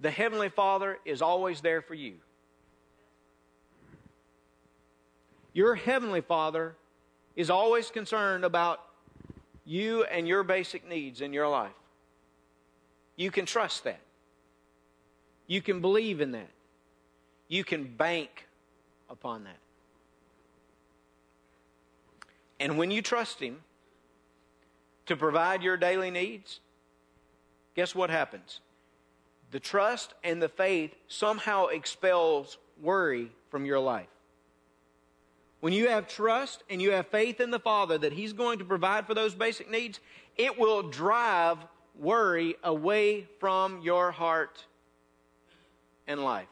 The 0.00 0.10
Heavenly 0.10 0.48
Father 0.48 0.98
is 1.04 1.22
always 1.22 1.60
there 1.60 1.82
for 1.82 1.94
you. 1.94 2.14
Your 5.52 5.74
Heavenly 5.74 6.20
Father 6.20 6.76
is 7.34 7.50
always 7.50 7.90
concerned 7.90 8.44
about 8.44 8.80
you 9.64 10.04
and 10.04 10.26
your 10.28 10.44
basic 10.44 10.88
needs 10.88 11.20
in 11.20 11.32
your 11.32 11.48
life. 11.48 11.72
You 13.16 13.30
can 13.30 13.44
trust 13.44 13.84
that. 13.84 14.00
You 15.48 15.60
can 15.60 15.80
believe 15.80 16.20
in 16.20 16.32
that. 16.32 16.50
You 17.48 17.64
can 17.64 17.84
bank 17.84 18.46
upon 19.10 19.44
that. 19.44 19.58
And 22.60 22.78
when 22.78 22.90
you 22.90 23.02
trust 23.02 23.40
Him, 23.40 23.58
to 25.08 25.16
provide 25.16 25.62
your 25.62 25.76
daily 25.76 26.10
needs, 26.10 26.60
guess 27.74 27.94
what 27.94 28.10
happens? 28.10 28.60
The 29.50 29.60
trust 29.60 30.14
and 30.22 30.40
the 30.40 30.48
faith 30.48 30.94
somehow 31.08 31.66
expels 31.66 32.58
worry 32.80 33.32
from 33.50 33.64
your 33.64 33.80
life. 33.80 34.08
When 35.60 35.72
you 35.72 35.88
have 35.88 36.06
trust 36.06 36.62
and 36.70 36.80
you 36.80 36.92
have 36.92 37.08
faith 37.08 37.40
in 37.40 37.50
the 37.50 37.58
Father 37.58 37.98
that 37.98 38.12
He's 38.12 38.32
going 38.32 38.58
to 38.60 38.64
provide 38.64 39.06
for 39.06 39.14
those 39.14 39.34
basic 39.34 39.70
needs, 39.70 39.98
it 40.36 40.58
will 40.58 40.82
drive 40.82 41.58
worry 41.98 42.54
away 42.62 43.26
from 43.40 43.80
your 43.80 44.12
heart 44.12 44.64
and 46.06 46.22
life. 46.22 46.46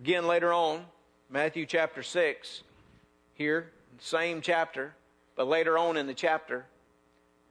Again, 0.00 0.26
later 0.26 0.52
on, 0.52 0.84
Matthew 1.28 1.66
chapter 1.66 2.02
6, 2.02 2.62
here, 3.34 3.70
same 3.98 4.40
chapter, 4.40 4.94
but 5.36 5.46
later 5.46 5.78
on 5.78 5.96
in 5.96 6.06
the 6.06 6.14
chapter, 6.14 6.64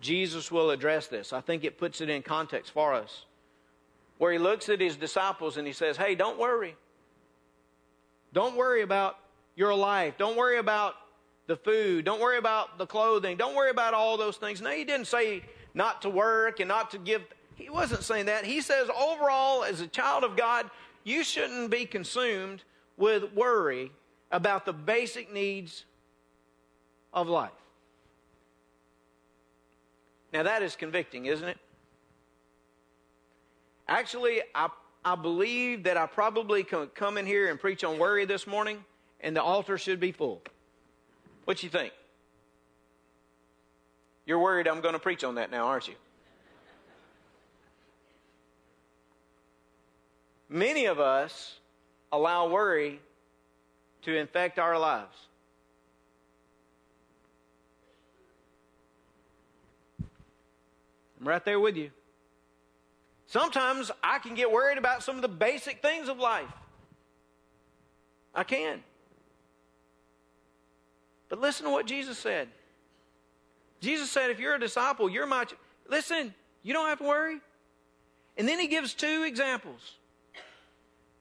Jesus 0.01 0.51
will 0.51 0.71
address 0.71 1.07
this. 1.07 1.33
I 1.33 1.41
think 1.41 1.63
it 1.63 1.77
puts 1.77 2.01
it 2.01 2.09
in 2.09 2.21
context 2.21 2.71
for 2.71 2.93
us. 2.93 3.25
Where 4.17 4.31
he 4.31 4.37
looks 4.37 4.69
at 4.69 4.81
his 4.81 4.95
disciples 4.95 5.57
and 5.57 5.65
he 5.65 5.73
says, 5.73 5.97
Hey, 5.97 6.15
don't 6.15 6.37
worry. 6.37 6.75
Don't 8.33 8.55
worry 8.55 8.81
about 8.81 9.17
your 9.55 9.73
life. 9.73 10.15
Don't 10.17 10.37
worry 10.37 10.57
about 10.57 10.95
the 11.47 11.55
food. 11.55 12.05
Don't 12.05 12.21
worry 12.21 12.37
about 12.37 12.77
the 12.77 12.85
clothing. 12.85 13.37
Don't 13.37 13.55
worry 13.55 13.71
about 13.71 13.93
all 13.93 14.17
those 14.17 14.37
things. 14.37 14.61
No, 14.61 14.69
he 14.69 14.83
didn't 14.83 15.07
say 15.07 15.43
not 15.73 16.01
to 16.03 16.09
work 16.09 16.59
and 16.59 16.67
not 16.67 16.91
to 16.91 16.97
give. 16.97 17.23
He 17.55 17.69
wasn't 17.69 18.03
saying 18.03 18.27
that. 18.27 18.45
He 18.45 18.61
says, 18.61 18.89
overall, 18.89 19.63
as 19.63 19.81
a 19.81 19.87
child 19.87 20.23
of 20.23 20.37
God, 20.37 20.69
you 21.03 21.23
shouldn't 21.23 21.71
be 21.71 21.85
consumed 21.85 22.63
with 22.97 23.33
worry 23.33 23.91
about 24.31 24.65
the 24.65 24.73
basic 24.73 25.33
needs 25.33 25.85
of 27.13 27.27
life. 27.27 27.51
Now, 30.31 30.43
that 30.43 30.61
is 30.61 30.75
convicting, 30.75 31.25
isn't 31.25 31.47
it? 31.47 31.57
Actually, 33.87 34.41
I, 34.53 34.69
I 35.03 35.15
believe 35.15 35.83
that 35.83 35.97
I 35.97 36.05
probably 36.05 36.63
can 36.63 36.87
come 36.87 37.17
in 37.17 37.25
here 37.25 37.49
and 37.49 37.59
preach 37.59 37.83
on 37.83 37.97
worry 37.97 38.25
this 38.25 38.45
morning, 38.45 38.83
and 39.21 39.35
the 39.35 39.41
altar 39.41 39.77
should 39.77 39.99
be 39.99 40.11
full. 40.11 40.41
What 41.45 41.63
you 41.63 41.69
think? 41.69 41.93
You're 44.25 44.39
worried 44.39 44.67
I'm 44.67 44.81
going 44.81 44.93
to 44.93 44.99
preach 44.99 45.23
on 45.23 45.35
that 45.35 45.49
now, 45.49 45.65
aren't 45.65 45.87
you? 45.87 45.95
Many 50.47 50.85
of 50.85 50.99
us 50.99 51.59
allow 52.11 52.49
worry 52.49 52.99
to 54.03 54.15
infect 54.15 54.59
our 54.59 54.77
lives. 54.77 55.15
I'm 61.19 61.27
right 61.27 61.43
there 61.43 61.59
with 61.59 61.75
you. 61.75 61.91
Sometimes 63.27 63.91
I 64.03 64.19
can 64.19 64.33
get 64.33 64.51
worried 64.51 64.77
about 64.77 65.03
some 65.03 65.15
of 65.15 65.21
the 65.21 65.27
basic 65.27 65.81
things 65.81 66.09
of 66.09 66.17
life. 66.17 66.51
I 68.33 68.43
can. 68.43 68.83
But 71.29 71.39
listen 71.39 71.65
to 71.65 71.71
what 71.71 71.85
Jesus 71.85 72.17
said. 72.17 72.47
Jesus 73.81 74.09
said, 74.09 74.31
if 74.31 74.39
you're 74.39 74.55
a 74.55 74.59
disciple, 74.59 75.09
you're 75.09 75.27
my. 75.27 75.45
Ch- 75.45 75.55
Listen, 75.87 76.33
you 76.63 76.73
don't 76.73 76.87
have 76.87 76.99
to 76.99 77.03
worry. 77.03 77.39
And 78.37 78.47
then 78.47 78.59
he 78.59 78.67
gives 78.67 78.93
two 78.93 79.23
examples. 79.27 79.95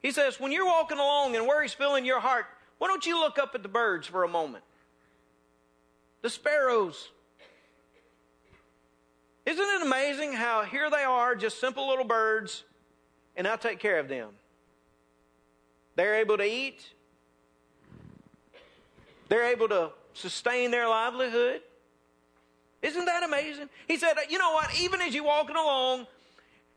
He 0.01 0.13
says, 0.13 0.39
when 0.39 0.53
you're 0.53 0.67
walking 0.67 0.99
along 0.99 1.37
and 1.37 1.47
worry's 1.47 1.73
filling 1.73 2.05
your 2.05 2.21
heart, 2.21 2.47
why 2.79 2.89
don't 2.89 3.05
you 3.05 3.19
look 3.19 3.39
up 3.39 3.55
at 3.55 3.63
the 3.63 3.69
birds 3.69 4.07
for 4.07 4.25
a 4.25 4.29
moment? 4.29 4.65
The 6.23 6.31
sparrows. 6.31 7.09
Isn't 9.49 9.65
it 9.65 9.81
amazing 9.81 10.35
how 10.35 10.63
here 10.63 10.91
they 10.91 11.05
are, 11.05 11.35
just 11.35 11.59
simple 11.59 11.89
little 11.89 12.05
birds, 12.05 12.65
and 13.35 13.49
I 13.49 13.57
take 13.57 13.79
care 13.79 13.99
of 13.99 14.07
them? 14.07 14.29
They're 15.97 16.17
able 16.17 16.37
to 16.37 16.45
eat, 16.45 16.85
they're 19.31 19.47
able 19.51 19.67
to 19.71 19.93
sustain 20.13 20.71
their 20.71 20.87
livelihood. 20.87 21.63
Isn't 22.83 23.07
that 23.07 23.23
amazing? 23.23 23.71
He 23.87 23.97
said, 23.97 24.17
You 24.29 24.37
know 24.37 24.53
what? 24.53 24.69
Even 24.83 25.01
as 25.01 25.15
you're 25.15 25.25
walking 25.25 25.57
along, 25.57 26.07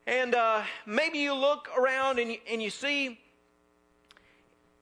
and 0.08 0.34
uh, 0.34 0.62
maybe 0.86 1.18
you 1.18 1.34
look 1.34 1.68
around 1.78 2.20
and 2.20 2.32
you, 2.32 2.38
and 2.50 2.64
you 2.64 2.70
see 2.70 3.20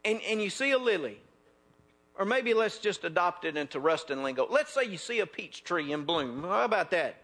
and, 0.06 0.22
and 0.30 0.40
you 0.40 0.52
see 0.52 0.70
a 0.72 0.78
lily 0.78 1.20
or 2.20 2.24
maybe 2.24 2.54
let's 2.54 2.78
just 2.78 3.04
adopt 3.04 3.46
it 3.46 3.58
into 3.58 3.80
Ruston 3.80 4.22
lingo. 4.22 4.48
Let's 4.48 4.72
say 4.72 4.84
you 4.84 4.98
see 4.98 5.22
a 5.22 5.26
peach 5.26 5.64
tree 5.64 5.92
in 5.92 6.04
bloom. 6.04 6.44
How 6.44 6.66
about 6.66 6.92
that? 6.92 7.16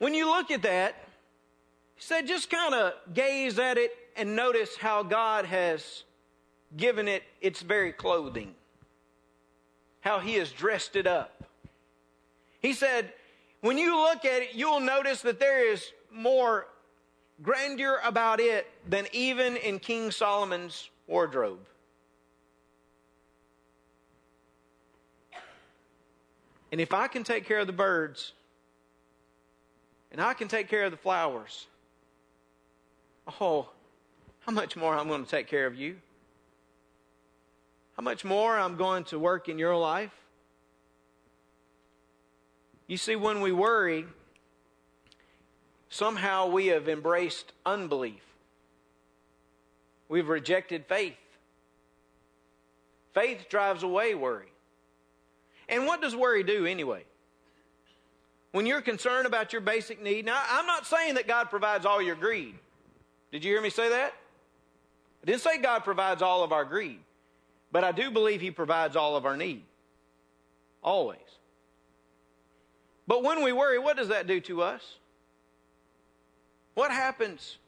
When 0.00 0.14
you 0.14 0.26
look 0.26 0.50
at 0.50 0.62
that, 0.62 0.94
he 1.94 2.02
said 2.02 2.26
just 2.26 2.48
kind 2.48 2.74
of 2.74 2.94
gaze 3.12 3.58
at 3.58 3.76
it 3.76 3.92
and 4.16 4.34
notice 4.34 4.74
how 4.78 5.02
God 5.02 5.44
has 5.44 6.04
given 6.74 7.06
it 7.06 7.22
its 7.42 7.60
very 7.60 7.92
clothing, 7.92 8.54
how 10.00 10.18
He 10.18 10.36
has 10.36 10.50
dressed 10.50 10.96
it 10.96 11.06
up. 11.06 11.44
He 12.60 12.72
said, 12.72 13.12
when 13.60 13.76
you 13.76 13.94
look 13.94 14.24
at 14.24 14.40
it, 14.40 14.54
you'll 14.54 14.80
notice 14.80 15.20
that 15.20 15.38
there 15.38 15.70
is 15.70 15.92
more 16.10 16.66
grandeur 17.42 18.00
about 18.02 18.40
it 18.40 18.66
than 18.88 19.06
even 19.12 19.58
in 19.58 19.78
King 19.78 20.10
Solomon's 20.10 20.88
wardrobe. 21.06 21.60
And 26.72 26.80
if 26.80 26.94
I 26.94 27.06
can 27.06 27.22
take 27.22 27.44
care 27.44 27.58
of 27.58 27.66
the 27.66 27.74
birds, 27.74 28.32
and 30.12 30.20
I 30.20 30.34
can 30.34 30.48
take 30.48 30.68
care 30.68 30.84
of 30.84 30.90
the 30.90 30.96
flowers, 30.96 31.66
oh, 33.40 33.68
how 34.40 34.52
much 34.52 34.76
more 34.76 34.94
I'm 34.96 35.08
going 35.08 35.24
to 35.24 35.30
take 35.30 35.46
care 35.46 35.66
of 35.66 35.74
you? 35.74 35.96
How 37.96 38.02
much 38.02 38.24
more 38.24 38.58
I'm 38.58 38.76
going 38.76 39.04
to 39.04 39.18
work 39.18 39.48
in 39.48 39.58
your 39.58 39.76
life? 39.76 40.12
You 42.86 42.96
see, 42.96 43.14
when 43.14 43.40
we 43.40 43.52
worry, 43.52 44.04
somehow 45.90 46.48
we 46.48 46.68
have 46.68 46.88
embraced 46.88 47.52
unbelief. 47.64 48.22
We've 50.08 50.28
rejected 50.28 50.86
faith. 50.86 51.14
Faith 53.14 53.48
drives 53.48 53.82
away 53.82 54.14
worry. 54.14 54.50
And 55.68 55.86
what 55.86 56.00
does 56.02 56.16
worry 56.16 56.42
do 56.42 56.66
anyway? 56.66 57.04
When 58.52 58.66
you're 58.66 58.80
concerned 58.80 59.26
about 59.26 59.52
your 59.52 59.62
basic 59.62 60.02
need, 60.02 60.24
now 60.24 60.42
I'm 60.48 60.66
not 60.66 60.86
saying 60.86 61.14
that 61.14 61.28
God 61.28 61.50
provides 61.50 61.86
all 61.86 62.02
your 62.02 62.16
greed. 62.16 62.54
Did 63.30 63.44
you 63.44 63.52
hear 63.52 63.62
me 63.62 63.70
say 63.70 63.88
that? 63.90 64.12
I 65.22 65.26
didn't 65.26 65.42
say 65.42 65.58
God 65.58 65.84
provides 65.84 66.22
all 66.22 66.42
of 66.42 66.52
our 66.52 66.64
greed, 66.64 66.98
but 67.70 67.84
I 67.84 67.92
do 67.92 68.10
believe 68.10 68.40
He 68.40 68.50
provides 68.50 68.96
all 68.96 69.16
of 69.16 69.24
our 69.24 69.36
need. 69.36 69.62
Always. 70.82 71.18
But 73.06 73.22
when 73.22 73.42
we 73.42 73.52
worry, 73.52 73.78
what 73.78 73.96
does 73.96 74.08
that 74.08 74.26
do 74.26 74.40
to 74.42 74.62
us? 74.62 74.96
What 76.74 76.90
happens? 76.90 77.58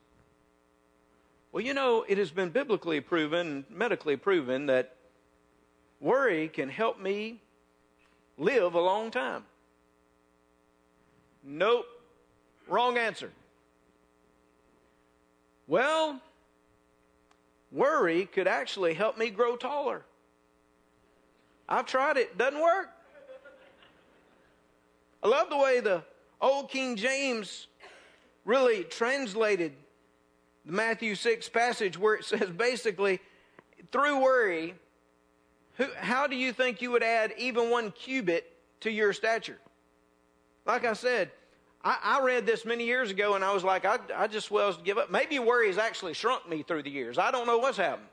Well, 1.53 1.63
you 1.63 1.75
know, 1.75 2.05
it 2.09 2.17
has 2.17 2.31
been 2.31 2.49
biblically 2.49 3.01
proven, 3.01 3.67
medically 3.69 4.17
proven, 4.17 4.67
that 4.67 4.97
worry 6.01 6.49
can 6.49 6.69
help 6.69 6.99
me 6.99 7.41
live 8.39 8.75
a 8.75 8.81
long 8.81 9.11
time. 9.11 9.45
Nope. 11.43 11.87
Wrong 12.69 12.97
answer. 12.97 13.31
Well, 15.67 16.21
worry 17.71 18.27
could 18.27 18.47
actually 18.47 18.95
help 18.95 19.19
me 19.19 19.31
grow 19.31 19.57
taller. 19.57 20.03
I've 21.69 21.87
tried 21.87 22.17
it, 22.17 22.37
doesn't 22.37 22.61
work. 22.61 22.91
I 25.23 25.29
love 25.29 25.51
the 25.51 25.57
way 25.57 25.81
the 25.81 26.03
old 26.41 26.69
King 26.69 26.97
James 26.97 27.69
really 28.45 28.85
translated 28.85 29.73
the 30.67 30.73
Matthew 30.73 31.15
6 31.15 31.49
passage 31.49 31.99
where 31.99 32.15
it 32.15 32.25
says 32.25 32.51
basically, 32.51 33.21
through 33.93 34.21
worry, 34.21 34.75
who, 35.77 35.87
how 35.97 36.27
do 36.27 36.37
you 36.37 36.53
think 36.53 36.83
you 36.83 36.91
would 36.91 37.03
add 37.03 37.33
even 37.39 37.71
one 37.71 37.93
cubit 37.93 38.53
to 38.81 38.91
your 38.91 39.13
stature? 39.13 39.59
Like 40.65 40.85
I 40.85 40.93
said, 40.93 41.31
I, 41.85 41.99
I 42.03 42.25
read 42.25 42.47
this 42.47 42.65
many 42.65 42.85
years 42.85 43.11
ago 43.11 43.35
and 43.35 43.45
I 43.45 43.53
was 43.53 43.65
like, 43.65 43.85
I, 43.85 43.99
I 44.17 44.27
just 44.27 44.51
well 44.51 44.73
give 44.85 44.99
up. 44.99 45.11
Maybe 45.11 45.39
worry 45.39 45.67
has 45.67 45.79
actually 45.79 46.15
shrunk 46.15 46.49
me 46.49 46.63
through 46.63 46.85
the 46.85 46.91
years. 46.91 47.19
I 47.19 47.31
don't 47.31 47.47
know 47.47 47.59
what's 47.59 47.77
happened. 47.77 48.09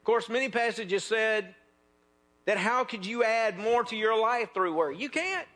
Of 0.00 0.04
course, 0.04 0.28
many 0.28 0.48
passages 0.48 1.04
said 1.04 1.54
that 2.44 2.58
how 2.58 2.84
could 2.84 3.04
you 3.04 3.24
add 3.24 3.58
more 3.58 3.84
to 3.84 3.96
your 3.96 4.18
life 4.18 4.54
through 4.54 4.74
worry? 4.74 4.96
You 4.96 5.08
can't. 5.08 5.46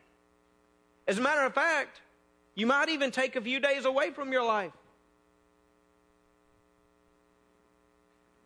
As 1.06 1.18
a 1.18 1.20
matter 1.20 1.42
of 1.42 1.54
fact, 1.54 2.00
you 2.54 2.66
might 2.66 2.88
even 2.88 3.10
take 3.10 3.36
a 3.36 3.40
few 3.40 3.60
days 3.60 3.84
away 3.84 4.10
from 4.10 4.32
your 4.32 4.44
life. 4.44 4.72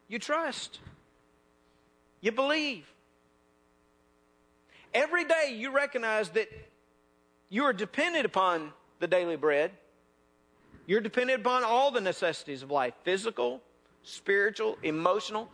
You 0.08 0.18
trust. 0.18 0.80
You 2.20 2.32
believe. 2.32 2.86
Every 4.94 5.24
day 5.24 5.54
you 5.56 5.72
recognize 5.72 6.28
that 6.30 6.48
you 7.48 7.64
are 7.64 7.72
dependent 7.72 8.24
upon 8.24 8.72
the 9.00 9.08
daily 9.08 9.36
bread. 9.36 9.72
You're 10.86 11.00
dependent 11.00 11.40
upon 11.40 11.64
all 11.64 11.90
the 11.90 12.00
necessities 12.00 12.62
of 12.62 12.70
life 12.70 12.94
physical, 13.02 13.60
spiritual, 14.04 14.78
emotional. 14.82 15.48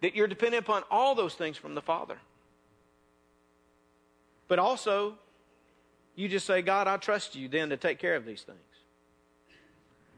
That 0.00 0.16
you're 0.16 0.26
dependent 0.26 0.64
upon 0.64 0.82
all 0.90 1.14
those 1.14 1.34
things 1.34 1.56
from 1.56 1.74
the 1.74 1.82
Father. 1.82 2.16
But 4.48 4.58
also, 4.58 5.14
you 6.16 6.28
just 6.28 6.46
say, 6.46 6.60
God, 6.62 6.88
I 6.88 6.96
trust 6.96 7.36
you 7.36 7.48
then 7.48 7.70
to 7.70 7.76
take 7.76 7.98
care 7.98 8.16
of 8.16 8.24
these 8.24 8.42
things. 8.42 8.58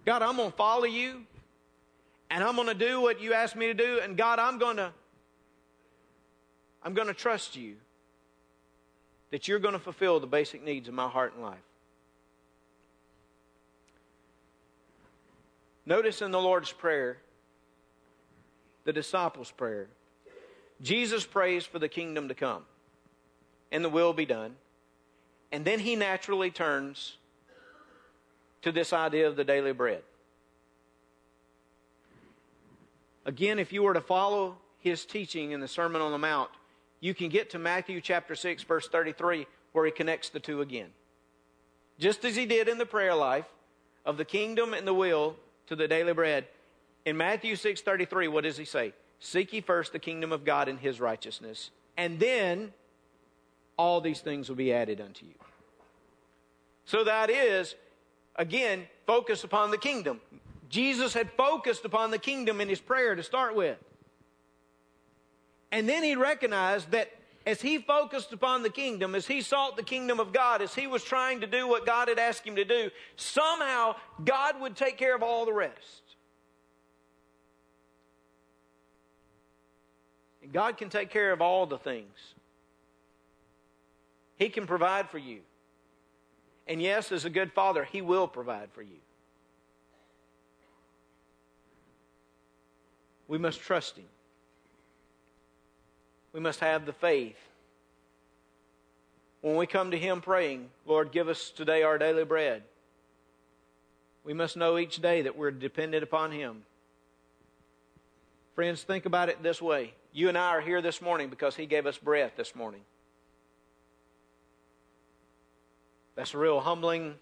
God, 0.05 0.23
I'm 0.23 0.37
going 0.37 0.51
to 0.51 0.57
follow 0.57 0.85
you 0.85 1.25
and 2.31 2.43
I'm 2.43 2.57
going 2.57 2.69
to 2.69 2.75
do 2.75 3.01
what 3.01 3.21
you 3.21 3.33
ask 3.33 3.57
me 3.57 3.67
to 3.67 3.75
do 3.75 4.01
and 4.03 4.17
God, 4.17 4.39
I'm 4.39 4.59
going 4.59 4.77
to 4.77 4.93
I'm 6.83 6.93
going 6.93 7.09
to 7.09 7.15
trust 7.15 7.57
you 7.57 7.77
that 9.35 9.49
you're 9.49 9.59
going 9.59 9.75
to 9.75 9.81
fulfill 9.81 10.21
the 10.21 10.29
basic 10.29 10.63
needs 10.63 10.87
of 10.87 10.95
my 10.95 11.09
heart 11.09 11.33
and 11.35 11.43
life. 11.43 11.59
Notice 15.85 16.23
in 16.23 16.31
the 16.31 16.41
Lord's 16.41 16.71
Prayer, 16.71 17.17
the 18.85 18.93
disciples' 18.93 19.51
prayer, 19.51 19.89
Jesus 20.81 21.27
prays 21.27 21.67
for 21.67 21.81
the 21.81 21.89
kingdom 21.89 22.29
to 22.29 22.35
come 22.37 22.63
and 23.73 23.85
the 23.85 23.89
will 23.89 24.13
be 24.13 24.25
done. 24.25 24.55
And 25.51 25.65
then 25.65 25.81
he 25.81 25.97
naturally 25.97 26.53
turns 26.53 27.17
to 28.63 28.71
this 28.71 28.93
idea 28.93 29.27
of 29.27 29.35
the 29.35 29.43
daily 29.43 29.73
bread. 29.73 30.03
Again, 33.25 33.59
if 33.59 33.73
you 33.73 33.83
were 33.83 33.95
to 33.95 34.01
follow 34.01 34.59
his 34.79 35.05
teaching 35.05 35.51
in 35.51 35.59
the 35.59 35.67
Sermon 35.67 36.01
on 36.01 36.13
the 36.13 36.19
Mount, 36.19 36.51
you 37.05 37.13
can 37.13 37.29
get 37.29 37.51
to 37.51 37.59
Matthew 37.59 38.01
chapter 38.01 38.35
6, 38.35 38.63
verse 38.63 38.89
33, 38.89 39.47
where 39.73 39.85
he 39.85 39.91
connects 39.91 40.31
the 40.31 40.41
two 40.41 40.63
again. 40.63 40.89
Just 41.99 42.25
as 42.25 42.35
he 42.35 42.47
did 42.47 42.67
in 42.67 42.79
the 42.79 42.87
prayer 42.87 43.15
life 43.15 43.45
of 44.07 44.17
the 44.17 44.25
kingdom 44.25 44.73
and 44.73 44.87
the 44.87 44.95
will 44.95 45.37
to 45.67 45.77
the 45.77 45.87
daily 45.87 46.15
bread. 46.15 46.47
In 47.05 47.19
Matthew 47.19 47.57
6, 47.57 47.83
33, 47.83 48.29
what 48.29 48.45
does 48.45 48.57
he 48.57 48.65
say? 48.65 48.95
Seek 49.21 49.53
ye 49.53 49.61
first 49.61 49.93
the 49.93 49.99
kingdom 49.99 50.33
of 50.33 50.47
God 50.47 50.67
and 50.67 50.79
his 50.79 50.99
righteousness, 50.99 51.71
and 51.99 52.19
then 52.19 52.73
all 53.77 54.01
these 54.01 54.23
things 54.23 54.49
will 54.49 54.57
be 54.57 54.73
added 54.73 54.99
unto 54.99 55.27
you. 55.27 55.35
So 56.87 57.05
that 57.05 57.29
is, 57.29 57.75
again, 58.37 58.87
focus 59.07 59.45
upon 59.45 59.71
the 59.71 59.79
kingdom. 59.79 60.23
Jesus 60.71 61.13
had 61.13 61.31
focused 61.33 61.85
upon 61.85 62.13
the 62.13 62.19
kingdom 62.19 62.63
in 62.63 62.69
his 62.71 62.81
prayer 62.81 63.15
to 63.15 63.23
start 63.23 63.55
with. 63.55 63.77
And 65.75 65.89
then 65.89 66.05
he 66.05 66.15
recognized 66.15 66.93
that 66.93 67.11
as 67.45 67.61
he 67.61 67.79
focused 67.79 68.33
upon 68.33 68.63
the 68.63 68.71
kingdom, 68.71 69.17
as 69.17 69.27
he 69.27 69.41
sought 69.41 69.77
the 69.77 69.83
kingdom 69.83 70.21
of 70.21 70.33
God, 70.33 70.63
as 70.63 70.73
he 70.73 70.87
was 70.87 71.03
trying 71.03 71.41
to 71.41 71.49
do 71.49 71.67
what 71.67 71.85
God 71.85 72.07
had 72.07 72.17
asked 72.17 72.47
him 72.47 72.55
to 72.55 72.65
do, 72.65 72.91
somehow 73.17 73.97
God 74.25 74.61
would 74.61 74.77
take 74.77 74.97
care 74.97 75.17
of 75.17 75.25
all 75.25 75.45
the 75.45 75.53
rest. 75.53 76.03
And 80.45 80.53
God 80.53 80.77
can 80.77 80.91
take 80.91 81.11
care 81.11 81.33
of 81.33 81.41
all 81.41 81.67
the 81.67 81.79
things. 81.79 82.35
He 84.37 84.51
can 84.51 84.69
provide 84.69 85.11
for 85.11 85.19
you. 85.19 85.41
And 86.69 86.81
yes, 86.81 87.11
as 87.11 87.25
a 87.25 87.31
good 87.31 87.53
father, 87.53 87.83
He 87.83 88.01
will 88.01 88.29
provide 88.29 88.69
for 88.73 88.83
you. 88.83 89.01
We 93.27 93.39
must 93.39 93.61
trust 93.61 93.97
Him. 93.97 94.05
We 96.35 96.41
must 96.41 96.61
have 96.61 96.85
the 96.85 96.93
faith. 96.93 97.39
When 99.41 99.57
we 99.57 99.67
come 99.67 99.93
to 99.93 99.99
Him 99.99 100.21
praying, 100.21 100.69
Lord, 100.85 101.13
give 101.13 101.29
us 101.29 101.51
today 101.51 101.85
our 101.85 101.97
daily 101.97 102.25
bread, 102.25 102.65
we 104.25 104.35
must 104.35 104.57
know 104.57 104.77
each 104.77 105.01
day 105.01 105.23
that 105.23 105.37
we're 105.37 105.53
dependent 105.53 106.03
upon 106.03 106.33
Him. 106.33 106.65
Friends, 108.57 108.83
think 108.83 109.07
about 109.07 109.29
it 109.29 109.43
this 109.43 109.63
way. 109.63 109.95
You 110.13 110.29
and 110.29 110.37
I 110.37 110.49
are 110.49 110.61
here 110.61 110.83
this 110.83 111.01
morning 111.01 111.29
because 111.29 111.55
He 111.55 111.67
gave 111.67 111.87
us 111.87 111.99
breath 111.99 112.33
this 112.37 112.55
morning. 112.55 112.81
That's 116.17 116.35
a 116.35 116.39
real 116.39 116.61
humbling 116.61 117.15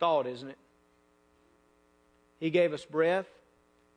thought, 0.00 0.26
isn't 0.26 0.48
it? 0.48 0.58
He 2.40 2.50
gave 2.50 2.72
us 2.72 2.84
breath. 2.84 3.26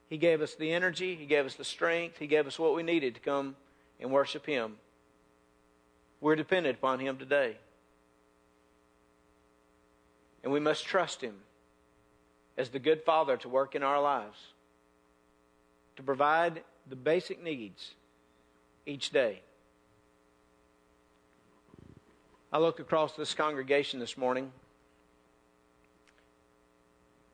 He 0.09 0.17
gave 0.17 0.41
us 0.41 0.53
the 0.53 0.71
energy. 0.71 1.15
He 1.15 1.25
gave 1.25 1.45
us 1.45 1.55
the 1.55 1.63
strength. 1.63 2.19
He 2.19 2.27
gave 2.27 2.45
us 2.45 2.59
what 2.59 2.75
we 2.75 2.83
needed 2.83 3.15
to 3.15 3.21
come 3.21 3.55
and 4.03 4.11
worship 4.11 4.45
Him. 4.45 4.75
We're 6.21 6.35
dependent 6.35 6.77
upon 6.77 6.99
Him 6.99 7.17
today. 7.17 7.57
And 10.43 10.51
we 10.51 10.59
must 10.59 10.85
trust 10.85 11.21
Him 11.21 11.35
as 12.57 12.69
the 12.69 12.79
good 12.79 13.01
Father 13.03 13.37
to 13.37 13.49
work 13.49 13.73
in 13.75 13.81
our 13.81 14.01
lives, 14.01 14.37
to 15.95 16.03
provide 16.03 16.61
the 16.87 16.95
basic 16.95 17.41
needs 17.41 17.95
each 18.85 19.09
day. 19.09 19.41
I 22.51 22.59
look 22.59 22.79
across 22.79 23.13
this 23.13 23.33
congregation 23.33 23.99
this 23.99 24.17
morning. 24.17 24.51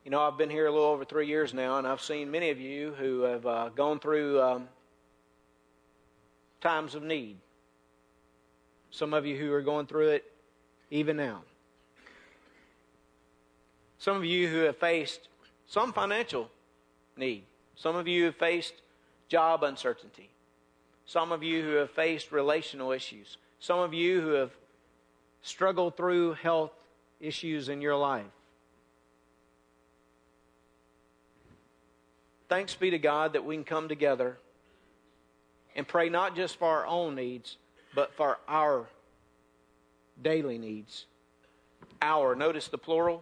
You 0.05 0.11
know, 0.11 0.21
I've 0.21 0.37
been 0.37 0.49
here 0.49 0.67
a 0.67 0.71
little 0.71 0.87
over 0.87 1.03
three 1.03 1.27
years 1.27 1.53
now, 1.53 1.77
and 1.77 1.85
I've 1.85 1.99
seen 1.99 2.31
many 2.31 2.51
of 2.51 2.59
you 2.59 2.93
who 2.97 3.21
have 3.23 3.45
uh, 3.45 3.69
gone 3.69 3.99
through 3.99 4.41
um, 4.41 4.69
times 6.61 6.95
of 6.95 7.03
need. 7.03 7.37
Some 8.91 9.13
of 9.13 9.25
you 9.25 9.37
who 9.37 9.51
are 9.53 9.61
going 9.61 9.85
through 9.85 10.09
it 10.09 10.25
even 10.89 11.17
now. 11.17 11.41
Some 13.99 14.17
of 14.17 14.25
you 14.25 14.47
who 14.47 14.59
have 14.59 14.77
faced 14.77 15.27
some 15.67 15.93
financial 15.93 16.49
need. 17.15 17.43
Some 17.75 17.95
of 17.95 18.07
you 18.07 18.21
who 18.21 18.25
have 18.27 18.35
faced 18.35 18.73
job 19.27 19.63
uncertainty. 19.63 20.29
Some 21.05 21.31
of 21.31 21.43
you 21.43 21.61
who 21.63 21.73
have 21.73 21.91
faced 21.91 22.31
relational 22.31 22.91
issues. 22.91 23.37
Some 23.59 23.79
of 23.79 23.93
you 23.93 24.21
who 24.21 24.29
have 24.29 24.51
struggled 25.41 25.95
through 25.95 26.33
health 26.33 26.71
issues 27.19 27.69
in 27.69 27.81
your 27.81 27.95
life. 27.95 28.25
Thanks 32.47 32.73
be 32.73 32.89
to 32.89 32.97
God 32.97 33.33
that 33.33 33.45
we 33.45 33.55
can 33.55 33.63
come 33.63 33.87
together 33.87 34.37
and 35.79 35.87
pray 35.87 36.09
not 36.09 36.35
just 36.35 36.57
for 36.59 36.67
our 36.67 36.85
own 36.85 37.15
needs, 37.15 37.55
but 37.95 38.13
for 38.15 38.37
our 38.49 38.85
daily 40.21 40.57
needs. 40.57 41.05
Our, 42.01 42.35
notice 42.35 42.67
the 42.67 42.77
plural, 42.77 43.21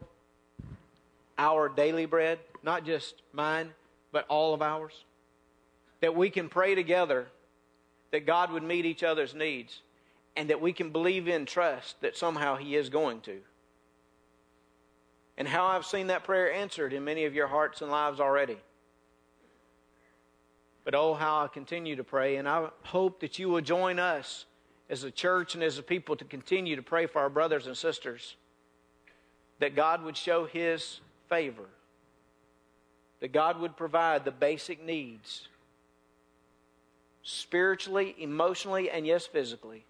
our 1.38 1.70
daily 1.70 2.08
bread, 2.08 2.40
not 2.64 2.84
just 2.84 3.22
mine, 3.32 3.74
but 4.12 4.26
all 4.28 4.56
of 4.56 4.64
ours. 4.64 5.04
That 6.02 6.16
we 6.16 6.32
can 6.32 6.50
pray 6.50 6.74
together 6.74 7.28
that 8.10 8.26
God 8.26 8.52
would 8.52 8.64
meet 8.64 8.88
each 8.88 9.04
other's 9.04 9.36
needs 9.36 9.82
and 10.36 10.50
that 10.50 10.60
we 10.60 10.74
can 10.74 10.90
believe 10.90 11.28
in 11.28 11.46
trust 11.46 12.02
that 12.02 12.18
somehow 12.18 12.56
He 12.56 12.76
is 12.76 12.90
going 12.90 13.22
to. 13.22 13.38
And 15.38 15.48
how 15.48 15.68
I've 15.68 15.86
seen 15.86 16.08
that 16.08 16.24
prayer 16.24 16.52
answered 16.52 16.92
in 16.92 17.04
many 17.04 17.26
of 17.26 17.36
your 17.36 17.46
hearts 17.46 17.84
and 17.84 17.92
lives 17.92 18.20
already. 18.20 18.58
But 20.88 20.96
oh, 20.96 21.16
how 21.16 21.44
I 21.44 21.50
continue 21.50 21.98
to 21.98 22.04
pray, 22.06 22.38
and 22.38 22.48
I 22.48 22.70
hope 22.84 23.20
that 23.20 23.38
you 23.38 23.50
will 23.50 23.60
join 23.60 24.00
us 24.00 24.46
as 24.90 25.04
a 25.04 25.12
church 25.12 25.54
and 25.54 25.62
as 25.62 25.78
a 25.78 25.84
people 25.84 26.16
to 26.16 26.24
continue 26.24 26.78
to 26.78 26.82
pray 26.82 27.08
for 27.08 27.20
our 27.20 27.30
brothers 27.30 27.68
and 27.68 27.76
sisters 27.76 28.38
that 29.60 29.76
God 29.76 30.02
would 30.06 30.16
show 30.16 30.46
His 30.46 31.02
favor, 31.28 31.66
that 33.20 33.34
God 33.34 33.60
would 33.60 33.76
provide 33.76 34.24
the 34.24 34.32
basic 34.32 34.82
needs 34.82 35.50
spiritually, 37.22 38.16
emotionally, 38.18 38.90
and 38.90 39.06
yes, 39.06 39.28
physically 39.28 39.84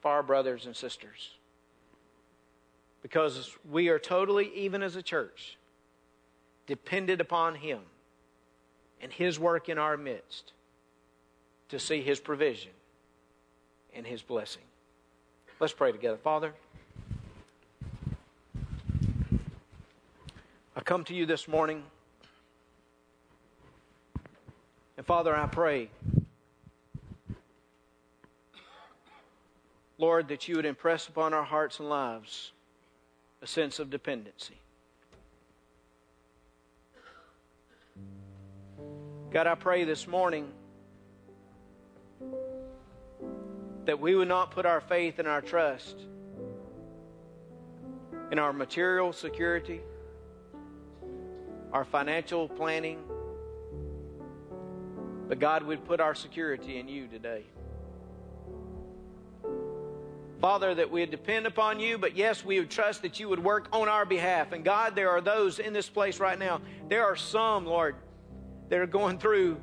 for 0.00 0.12
our 0.12 0.22
brothers 0.22 0.66
and 0.66 0.76
sisters. 0.76 1.30
Because 3.02 3.50
we 3.68 3.88
are 3.88 3.98
totally, 3.98 4.52
even 4.54 4.84
as 4.84 4.94
a 4.94 5.02
church, 5.02 5.58
dependent 6.68 7.20
upon 7.20 7.56
Him 7.56 7.80
and 9.04 9.12
His 9.12 9.38
work 9.38 9.68
in 9.68 9.78
our 9.78 9.96
midst 9.96 10.52
to 11.68 11.78
see 11.78 12.00
His 12.00 12.18
provision 12.18 12.72
and 13.94 14.04
His 14.06 14.22
blessing. 14.22 14.62
Let's 15.60 15.74
pray 15.74 15.92
together. 15.92 16.16
Father, 16.16 16.54
I 20.74 20.80
come 20.80 21.04
to 21.04 21.14
you 21.14 21.26
this 21.26 21.46
morning. 21.46 21.84
And 24.96 25.06
Father, 25.06 25.36
I 25.36 25.46
pray 25.46 25.90
Lord, 29.98 30.28
that 30.28 30.48
you 30.48 30.56
would 30.56 30.66
impress 30.66 31.08
upon 31.08 31.32
our 31.32 31.44
hearts 31.44 31.78
and 31.78 31.88
lives 31.88 32.52
a 33.40 33.46
sense 33.46 33.78
of 33.78 33.90
dependency. 33.90 34.56
God, 39.34 39.48
I 39.48 39.56
pray 39.56 39.82
this 39.82 40.06
morning 40.06 40.46
that 43.84 43.98
we 43.98 44.14
would 44.14 44.28
not 44.28 44.52
put 44.52 44.64
our 44.64 44.80
faith 44.80 45.18
and 45.18 45.26
our 45.26 45.40
trust 45.40 45.96
in 48.30 48.38
our 48.38 48.52
material 48.52 49.12
security, 49.12 49.80
our 51.72 51.84
financial 51.84 52.48
planning. 52.48 53.02
But 55.26 55.40
God, 55.40 55.64
we'd 55.64 55.84
put 55.84 55.98
our 55.98 56.14
security 56.14 56.78
in 56.78 56.86
you 56.86 57.08
today. 57.08 57.42
Father, 60.40 60.76
that 60.76 60.92
we 60.92 61.00
would 61.00 61.10
depend 61.10 61.48
upon 61.48 61.80
you, 61.80 61.98
but 61.98 62.16
yes, 62.16 62.44
we 62.44 62.60
would 62.60 62.70
trust 62.70 63.02
that 63.02 63.18
you 63.18 63.28
would 63.30 63.42
work 63.42 63.66
on 63.72 63.88
our 63.88 64.06
behalf. 64.06 64.52
And 64.52 64.64
God, 64.64 64.94
there 64.94 65.10
are 65.10 65.20
those 65.20 65.58
in 65.58 65.72
this 65.72 65.88
place 65.88 66.20
right 66.20 66.38
now. 66.38 66.60
There 66.88 67.04
are 67.04 67.16
some, 67.16 67.66
Lord, 67.66 67.96
that 68.68 68.78
are 68.78 68.86
going 68.86 69.18
through 69.18 69.60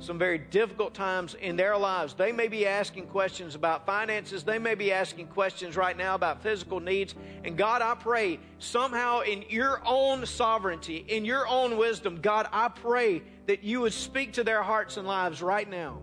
some 0.00 0.18
very 0.18 0.38
difficult 0.38 0.92
times 0.92 1.34
in 1.34 1.56
their 1.56 1.76
lives. 1.76 2.14
They 2.14 2.32
may 2.32 2.48
be 2.48 2.66
asking 2.66 3.06
questions 3.06 3.54
about 3.54 3.86
finances. 3.86 4.42
They 4.42 4.58
may 4.58 4.74
be 4.74 4.92
asking 4.92 5.28
questions 5.28 5.76
right 5.76 5.96
now 5.96 6.14
about 6.14 6.42
physical 6.42 6.80
needs. 6.80 7.14
And 7.44 7.56
God, 7.56 7.80
I 7.80 7.94
pray 7.94 8.40
somehow 8.58 9.20
in 9.20 9.44
your 9.48 9.80
own 9.86 10.26
sovereignty, 10.26 11.04
in 11.08 11.24
your 11.24 11.46
own 11.46 11.78
wisdom, 11.78 12.20
God, 12.20 12.48
I 12.52 12.68
pray 12.68 13.22
that 13.46 13.62
you 13.62 13.80
would 13.82 13.92
speak 13.92 14.34
to 14.34 14.44
their 14.44 14.62
hearts 14.62 14.96
and 14.96 15.06
lives 15.06 15.42
right 15.42 15.68
now. 15.68 16.00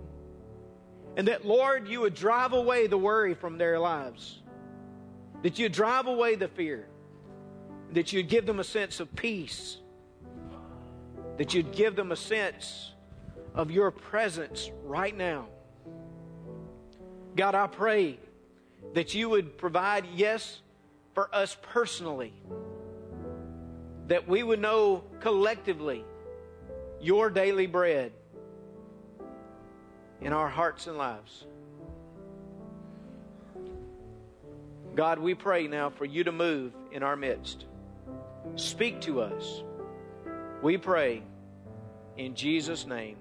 And 1.17 1.27
that, 1.27 1.45
Lord, 1.45 1.87
you 1.87 2.01
would 2.01 2.15
drive 2.15 2.53
away 2.53 2.87
the 2.87 2.97
worry 2.97 3.33
from 3.33 3.57
their 3.57 3.77
lives. 3.77 4.41
That 5.43 5.59
you'd 5.59 5.73
drive 5.73 6.07
away 6.07 6.35
the 6.35 6.47
fear. 6.47 6.87
That 7.91 8.13
you'd 8.13 8.29
give 8.29 8.45
them 8.45 8.59
a 8.59 8.63
sense 8.63 9.01
of 9.01 9.13
peace. 9.15 9.77
That 11.37 11.53
you'd 11.53 11.71
give 11.71 11.95
them 11.95 12.11
a 12.11 12.15
sense 12.15 12.91
of 13.53 13.71
your 13.71 13.91
presence 13.91 14.71
right 14.83 15.15
now. 15.15 15.47
God, 17.35 17.55
I 17.55 17.67
pray 17.67 18.19
that 18.93 19.13
you 19.13 19.29
would 19.29 19.57
provide, 19.57 20.05
yes, 20.15 20.61
for 21.13 21.33
us 21.33 21.57
personally, 21.61 22.33
that 24.07 24.27
we 24.27 24.43
would 24.43 24.59
know 24.59 25.03
collectively 25.19 26.03
your 26.99 27.29
daily 27.29 27.67
bread 27.67 28.11
in 30.21 30.33
our 30.33 30.49
hearts 30.49 30.87
and 30.87 30.97
lives. 30.97 31.45
God, 34.93 35.19
we 35.19 35.33
pray 35.33 35.67
now 35.67 35.89
for 35.89 36.05
you 36.05 36.23
to 36.25 36.31
move 36.31 36.73
in 36.91 37.01
our 37.01 37.15
midst. 37.15 37.65
Speak 38.55 38.99
to 39.01 39.21
us. 39.21 39.63
We 40.61 40.77
pray 40.77 41.23
in 42.17 42.35
Jesus' 42.35 42.85
name. 42.85 43.17